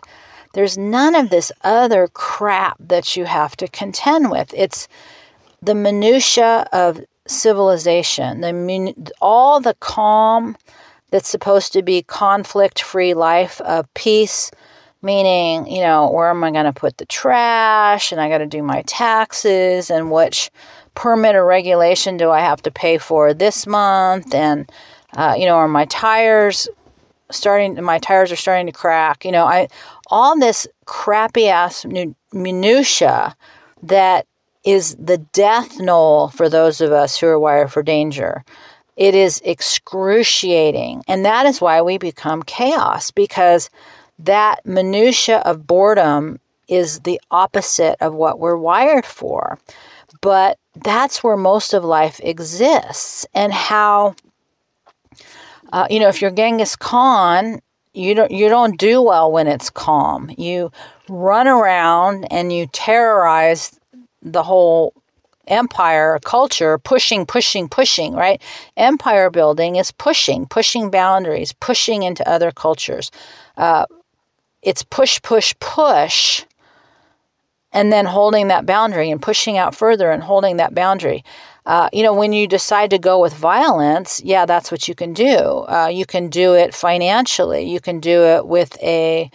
[0.53, 4.53] there's none of this other crap that you have to contend with.
[4.53, 4.87] It's
[5.61, 10.55] the minutia of civilization, the all the calm
[11.11, 14.51] that's supposed to be conflict-free life of peace,
[15.01, 18.45] meaning, you know, where am I going to put the trash and I got to
[18.45, 20.49] do my taxes and which
[20.95, 24.69] permit or regulation do I have to pay for this month and
[25.15, 26.67] uh, you know, are my tires
[27.29, 29.67] starting my tires are starting to crack you know i
[30.07, 31.85] all this crappy ass
[32.33, 33.35] minutia
[33.83, 34.25] that
[34.63, 38.43] is the death knell for those of us who are wired for danger.
[38.95, 41.03] It is excruciating.
[41.07, 43.69] And that is why we become chaos because
[44.19, 49.59] that minutia of boredom is the opposite of what we're wired for.
[50.21, 53.25] But that's where most of life exists.
[53.33, 54.15] And how
[55.71, 57.59] uh, you know, if you're Genghis Khan,
[57.97, 60.29] you don't you don't do well when it's calm.
[60.37, 60.71] You
[61.09, 63.79] run around and you terrorize
[64.21, 64.93] the whole
[65.47, 68.41] empire culture pushing pushing pushing right?
[68.75, 73.11] Empire building is pushing pushing boundaries pushing into other cultures.
[73.55, 73.85] Uh,
[74.61, 76.43] it's push push push
[77.71, 81.23] and then holding that boundary and pushing out further and holding that boundary
[81.67, 85.11] uh, you know, when you decide to go with violence, yeah, that's what you can
[85.13, 85.37] do.
[85.67, 87.69] Uh, you can do it financially.
[87.69, 89.29] You can do it with a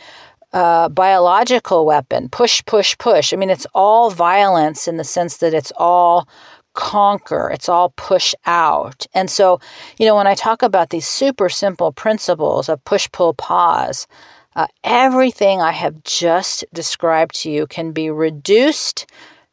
[0.55, 2.31] uh, biological weapon.
[2.31, 3.35] Push, push, push.
[3.35, 6.27] I mean, it's all violence in the sense that it's all
[6.73, 9.07] conquer, it's all push out.
[9.13, 9.61] And so,
[9.99, 14.07] you know, when I talk about these super simple principles of push, pull, pause,
[14.57, 19.07] uh, everything I have just described to you can be reduced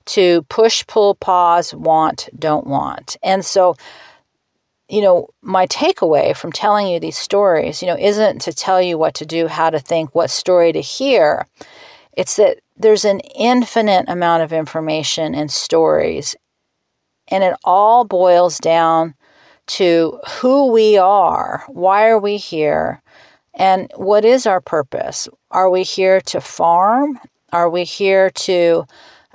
[0.10, 3.16] to push, pull, pause, want, don't want.
[3.22, 3.76] And so,
[4.88, 8.98] you know, my takeaway from telling you these stories, you know, isn't to tell you
[8.98, 11.46] what to do, how to think, what story to hear.
[12.14, 16.36] It's that there's an infinite amount of information and stories,
[17.28, 19.14] and it all boils down
[19.68, 23.04] to who we are, why are we here,
[23.54, 25.30] and what is our purpose?
[25.52, 27.20] Are we here to farm?
[27.52, 28.86] Are we here to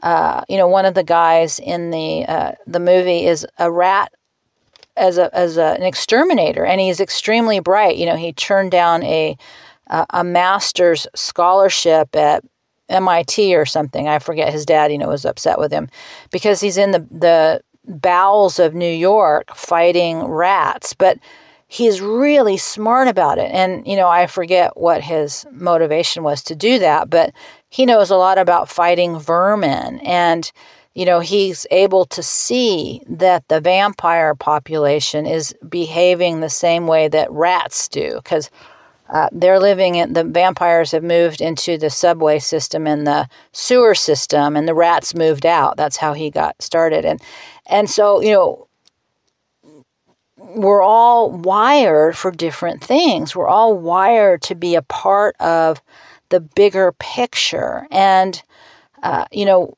[0.05, 4.12] uh, you know, one of the guys in the uh, the movie is a rat
[4.98, 7.96] as a as a, an exterminator, and he's extremely bright.
[7.96, 9.36] You know, he turned down a
[9.88, 12.44] a master's scholarship at
[12.90, 14.07] MIT or something.
[14.07, 14.52] I forget.
[14.52, 15.88] His dad, you know, was upset with him
[16.30, 21.18] because he's in the the bowels of New York fighting rats, but
[21.66, 23.50] he's really smart about it.
[23.52, 27.32] And, you know, I forget what his motivation was to do that, but
[27.68, 29.98] he knows a lot about fighting vermin.
[30.00, 30.50] And,
[30.94, 37.08] you know, he's able to see that the vampire population is behaving the same way
[37.08, 38.16] that rats do.
[38.16, 38.50] Because
[39.10, 43.94] uh, they're living in the vampires have moved into the subway system and the sewer
[43.94, 45.76] system, and the rats moved out.
[45.76, 47.04] That's how he got started.
[47.04, 47.20] And
[47.66, 48.63] and so you know
[50.55, 53.34] we're all wired for different things.
[53.34, 55.82] We're all wired to be a part of
[56.28, 57.86] the bigger picture.
[57.90, 58.42] And,
[59.03, 59.76] uh, you know,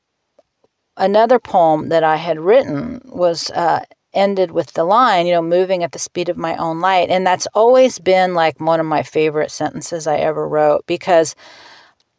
[0.97, 3.81] another poem that I had written was uh,
[4.13, 7.09] ended with the line, you know, moving at the speed of my own light.
[7.09, 11.35] And that's always been like one of my favorite sentences I ever wrote because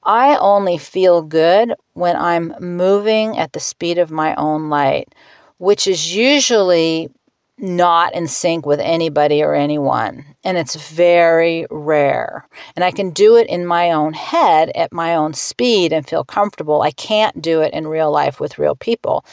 [0.05, 5.15] I only feel good when I'm moving at the speed of my own light,
[5.59, 7.11] which is usually
[7.59, 10.25] not in sync with anybody or anyone.
[10.45, 12.49] And it's very rare.
[12.77, 16.25] And I can do it in my own head at my own speed and feel
[16.25, 16.83] comfortable.
[16.83, 19.25] I can't do it in real life with real people.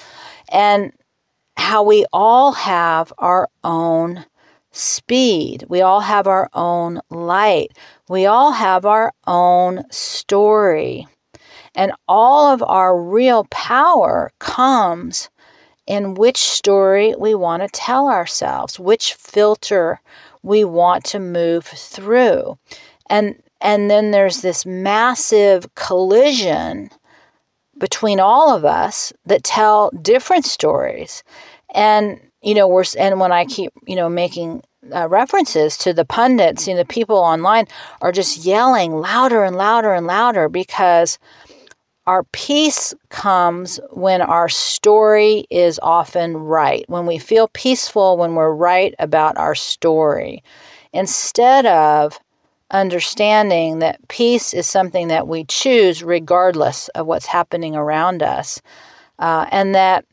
[0.51, 0.91] And
[1.57, 4.26] how we all have our own
[4.71, 7.71] speed, we all have our own light,
[8.09, 11.07] we all have our own story.
[11.76, 15.30] And all of our real power comes
[15.88, 19.99] in which story we want to tell ourselves, which filter
[20.43, 22.57] we want to move through.
[23.09, 26.89] And and then there's this massive collision
[27.77, 31.23] between all of us that tell different stories.
[31.73, 34.63] And you know, we're and when I keep, you know, making
[34.93, 37.67] uh, references to the pundits, you know, the people online
[38.01, 41.17] are just yelling louder and louder and louder because
[42.08, 48.53] our peace comes when our story is often right, when we feel peaceful when we're
[48.53, 50.43] right about our story,
[50.93, 52.20] instead of
[52.72, 58.62] understanding that peace is something that we choose regardless of what's happening around us,
[59.20, 60.06] uh, and that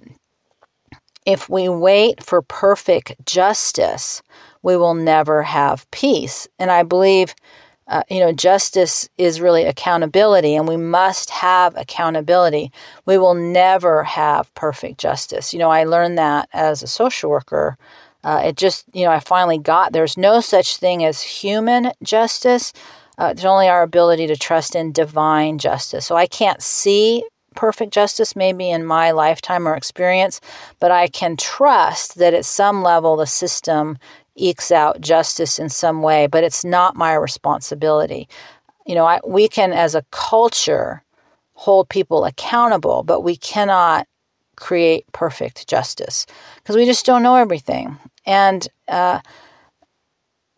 [1.27, 4.23] if we wait for perfect justice,
[4.63, 6.49] we will never have peace.
[6.59, 7.35] And I believe
[7.89, 12.73] uh, you know, justice is really accountability, and we must have accountability.
[13.07, 15.53] We will never have perfect justice.
[15.53, 17.77] You know, I learned that as a social worker.
[18.25, 22.73] Uh, it just, you know, I finally got there's no such thing as human justice.
[23.19, 26.07] Uh, it's only our ability to trust in divine justice.
[26.07, 27.25] So I can't see
[27.55, 30.41] perfect justice maybe in my lifetime or experience,
[30.81, 33.99] but I can trust that at some level the system
[34.37, 38.29] ekes out justice in some way, but it's not my responsibility.
[38.87, 41.03] You know, I, we can, as a culture,
[41.55, 44.07] hold people accountable, but we cannot
[44.57, 46.27] create perfect justice
[46.57, 47.99] because we just don't know everything.
[48.27, 49.21] And uh,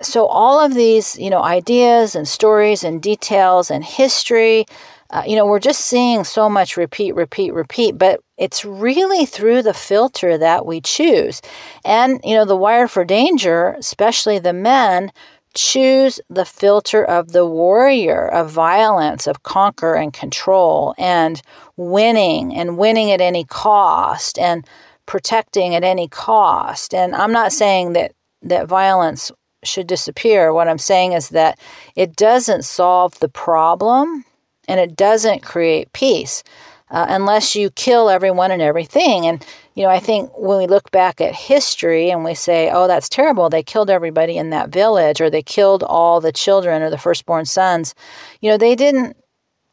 [0.03, 4.67] so, all of these, you know, ideas and stories and details and history
[5.15, 9.63] uh, you know, we're just seeing so much repeat, repeat, repeat, but it's really through
[9.63, 11.41] the filter that we choose.
[11.85, 15.13] And, you know, the wire for danger, especially the men,
[15.55, 21.41] choose the filter of the warrior, of violence, of conquer and control, and
[21.77, 24.67] winning, and winning at any cost, and
[25.07, 26.93] protecting at any cost.
[26.93, 29.31] And I'm not saying that, that violence
[29.63, 30.53] should disappear.
[30.53, 31.61] What I'm saying is that
[31.95, 34.25] it doesn't solve the problem
[34.69, 36.43] and it doesn't create peace
[36.91, 39.27] uh, unless you kill everyone and everything.
[39.27, 39.45] And,
[39.75, 43.09] you know, I think when we look back at history and we say, oh, that's
[43.09, 46.99] terrible, they killed everybody in that village, or they killed all the children or the
[46.99, 47.95] firstborn sons,
[48.41, 49.17] you know, they didn't.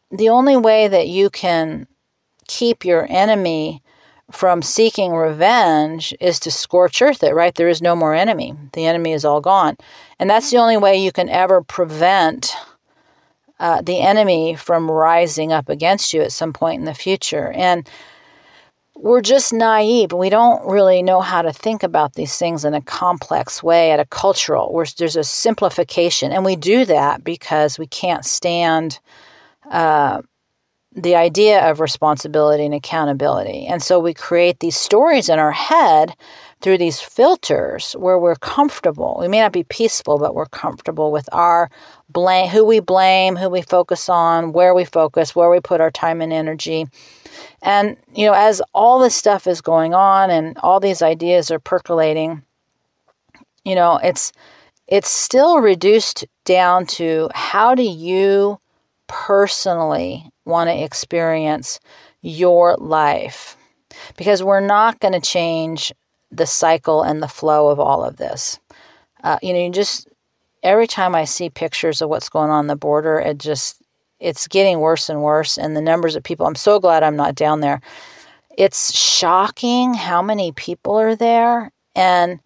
[0.10, 1.88] The only way that you can
[2.48, 3.82] keep your enemy
[4.32, 7.56] from seeking revenge is to scorch earth it, right?
[7.56, 8.56] There is no more enemy.
[8.74, 9.78] The enemy is all gone.
[10.20, 12.54] And that's the only way you can ever prevent
[13.62, 17.52] uh, the enemy from rising up against you at some point in the future.
[17.52, 17.88] And
[18.96, 20.12] we're just naive.
[20.14, 24.00] We don't really know how to think about these things in a complex way at
[24.00, 26.32] a cultural, where there's a simplification.
[26.32, 29.00] And we do that because we can't stand
[29.70, 30.24] uh,
[30.94, 33.66] the idea of responsibility and accountability.
[33.66, 36.14] And so we create these stories in our head
[36.62, 39.18] through these filters where we're comfortable.
[39.20, 41.70] We may not be peaceful, but we're comfortable with our
[42.10, 45.92] blame, who we blame, who we focus on, where we focus, where we put our
[45.92, 46.88] time and energy.
[47.62, 51.60] And, you know, as all this stuff is going on and all these ideas are
[51.60, 52.44] percolating,
[53.64, 54.34] you know, it's
[54.88, 58.60] it's still reduced down to how do you
[59.08, 61.80] personally want to experience
[62.22, 63.58] your life?
[64.18, 65.92] Because we're not going to change
[66.32, 68.60] the cycle and the flow of all of this.
[69.24, 70.08] Uh, you know, you just
[70.64, 73.82] every time I see pictures of what's going on, the border, it just
[74.20, 75.58] it's getting worse and worse.
[75.58, 77.82] And the numbers of people, I'm so glad I'm not down there.
[78.58, 82.40] It's shocking how many people are there, and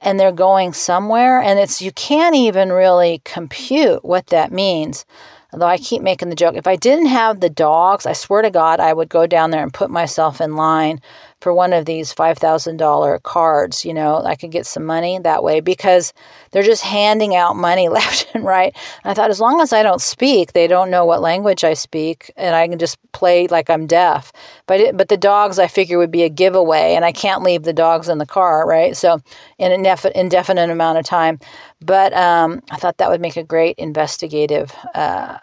[0.00, 5.06] and they're going somewhere, and it's you can't even really compute what that means.
[5.54, 8.50] Although I keep making the joke, if I didn't have the dogs, I swear to
[8.50, 11.00] God, I would go down there and put myself in line
[11.40, 13.84] for one of these $5,000 cards.
[13.84, 16.12] You know, I could get some money that way because
[16.50, 18.74] they're just handing out money left and right.
[19.04, 21.74] And I thought, as long as I don't speak, they don't know what language I
[21.74, 24.32] speak, and I can just play like I'm deaf.
[24.66, 27.62] But it, but the dogs, I figure, would be a giveaway, and I can't leave
[27.62, 28.96] the dogs in the car, right?
[28.96, 29.20] So
[29.58, 29.86] in an
[30.16, 31.38] indefinite amount of time.
[31.84, 34.72] But um, I thought that would make a great investigative.
[34.94, 35.38] Uh,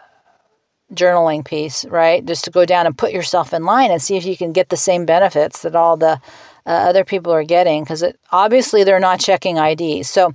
[0.94, 2.22] journaling piece, right?
[2.24, 4.68] Just to go down and put yourself in line and see if you can get
[4.68, 6.20] the same benefits that all the
[6.66, 10.10] uh, other people are getting because obviously they're not checking IDs.
[10.10, 10.32] So,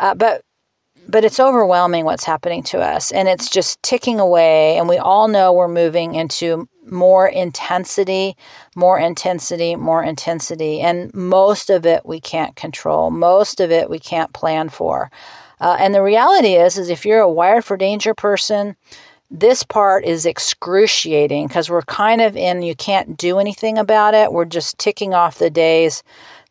[0.00, 0.42] uh, but
[1.08, 5.26] but it's overwhelming what's happening to us and it's just ticking away and we all
[5.26, 8.36] know we're moving into more intensity
[8.76, 13.98] more intensity more intensity and most of it we can't control most of it we
[13.98, 15.10] can't plan for
[15.62, 18.76] uh, and the reality is is if you're a wired for danger person
[19.30, 24.32] this part is excruciating because we're kind of in you can't do anything about it
[24.32, 26.02] we're just ticking off the days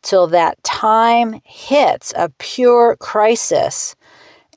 [0.02, 3.94] till that time hits a pure crisis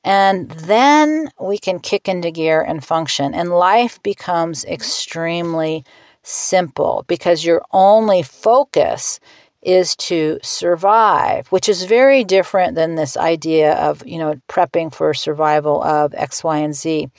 [0.06, 3.34] and then we can kick into gear and function.
[3.34, 5.84] And life becomes extremely
[6.22, 9.18] simple because your only focus
[9.66, 15.12] is to survive, which is very different than this idea of, you know, prepping for
[15.12, 17.10] survival of X, Y, and Z.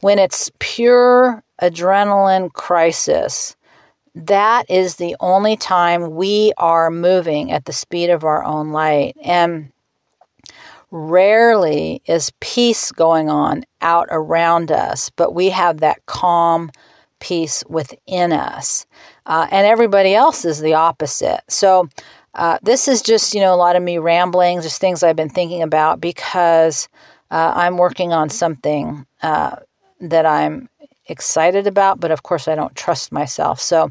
[0.00, 3.56] When it's pure adrenaline crisis,
[4.14, 9.16] that is the only time we are moving at the speed of our own light.
[9.22, 9.72] And
[10.92, 16.70] Rarely is peace going on out around us, but we have that calm
[17.18, 18.86] peace within us.
[19.26, 21.42] Uh, and everybody else is the opposite.
[21.48, 21.88] So,
[22.34, 25.30] uh, this is just, you know, a lot of me rambling, just things I've been
[25.30, 26.88] thinking about because
[27.30, 29.56] uh, I'm working on something uh,
[30.00, 30.68] that I'm
[31.06, 33.60] excited about, but of course I don't trust myself.
[33.60, 33.90] So,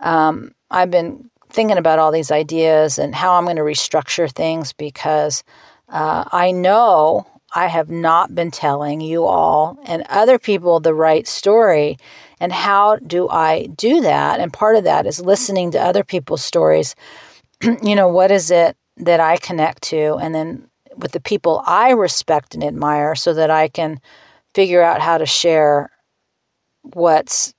[0.00, 4.72] um, I've been thinking about all these ideas and how I'm going to restructure things
[4.72, 5.42] because
[5.88, 11.26] uh, I know I have not been telling you all and other people the right
[11.26, 11.98] story.
[12.40, 14.40] And how do I do that?
[14.40, 16.96] And part of that is listening to other people's stories.
[17.82, 20.16] you know, what is it that I connect to?
[20.16, 20.66] And then
[20.96, 24.00] with the people I respect and admire so that I can
[24.54, 25.90] figure out how to share
[26.82, 27.54] what's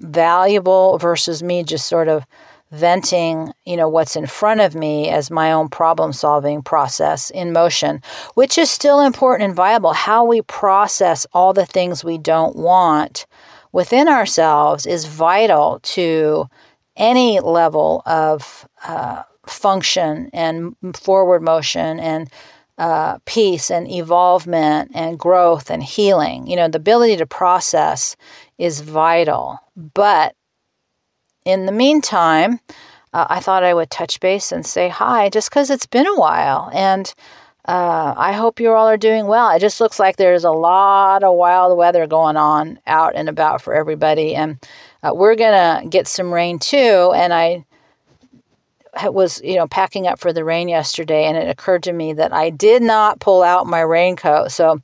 [0.00, 2.26] valuable versus me just sort of
[2.72, 7.52] venting, you know, what's in front of me as my own problem solving process in
[7.52, 8.02] motion,
[8.34, 9.92] which is still important and viable.
[9.92, 13.26] How we process all the things we don't want
[13.72, 16.48] within ourselves is vital to
[16.96, 22.30] any level of uh, function and forward motion and
[22.78, 26.46] uh, peace and evolvement and growth and healing.
[26.46, 28.16] You know, the ability to process
[28.58, 30.34] is vital, but
[31.44, 32.60] in the meantime,
[33.12, 36.18] uh, I thought I would touch base and say hi just because it's been a
[36.18, 36.70] while.
[36.74, 37.12] And
[37.66, 39.50] uh, I hope you all are doing well.
[39.50, 43.60] It just looks like there's a lot of wild weather going on out and about
[43.60, 44.34] for everybody.
[44.34, 44.58] And
[45.02, 47.12] uh, we're to get some rain too.
[47.14, 47.64] And I
[49.04, 52.32] was, you know, packing up for the rain yesterday, and it occurred to me that
[52.32, 54.52] I did not pull out my raincoat.
[54.52, 54.80] So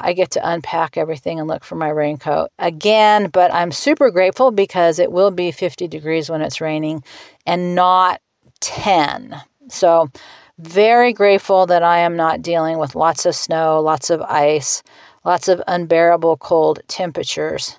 [0.00, 4.50] I get to unpack everything and look for my raincoat again, but I'm super grateful
[4.50, 7.04] because it will be 50 degrees when it's raining
[7.44, 8.20] and not
[8.60, 9.40] 10.
[9.68, 10.10] So,
[10.58, 14.82] very grateful that I am not dealing with lots of snow, lots of ice,
[15.24, 17.78] lots of unbearable cold temperatures.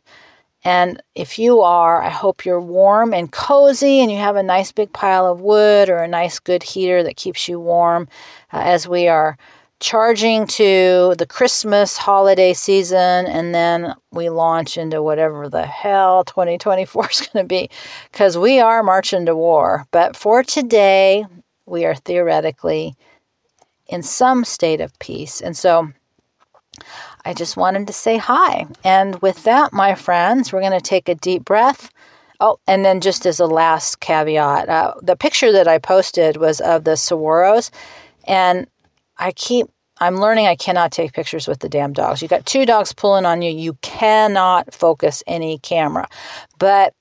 [0.64, 4.72] And if you are, I hope you're warm and cozy and you have a nice
[4.72, 8.08] big pile of wood or a nice good heater that keeps you warm
[8.52, 9.38] uh, as we are
[9.80, 17.10] charging to the Christmas holiday season, and then we launch into whatever the hell 2024
[17.12, 17.70] is going to be
[18.12, 19.86] because we are marching to war.
[19.92, 21.26] But for today,
[21.66, 22.96] we are theoretically
[23.88, 25.42] in some state of peace.
[25.42, 25.92] And so
[27.24, 28.66] I just wanted to say hi.
[28.84, 31.90] And with that, my friends, we're going to take a deep breath.
[32.40, 36.60] Oh, and then just as a last caveat, uh, the picture that I posted was
[36.60, 37.72] of the saguaros,
[38.28, 38.68] and
[39.18, 39.68] I keep
[40.00, 42.22] I'm learning I cannot take pictures with the damn dogs.
[42.22, 43.52] You got two dogs pulling on you.
[43.52, 46.10] You cannot focus any camera.
[46.60, 46.94] But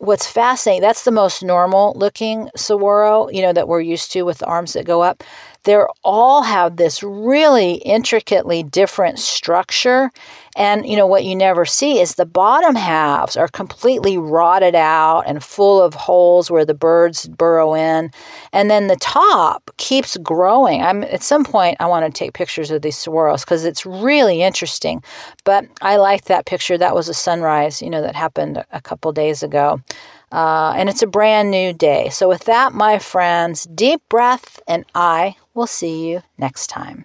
[0.00, 4.42] what's fascinating, that's the most normal looking saguaro, you know, that we're used to with
[4.46, 5.22] arms that go up
[5.64, 10.10] they all have this really intricately different structure.
[10.56, 15.22] And, you know, what you never see is the bottom halves are completely rotted out
[15.26, 18.10] and full of holes where the birds burrow in.
[18.52, 20.82] And then the top keeps growing.
[20.82, 24.42] I'm at some point I want to take pictures of these swirls because it's really
[24.42, 25.02] interesting.
[25.44, 26.76] But I like that picture.
[26.76, 29.80] That was a sunrise, you know, that happened a couple days ago.
[30.32, 32.08] Uh, and it's a brand new day.
[32.10, 37.04] So, with that, my friends, deep breath, and I will see you next time.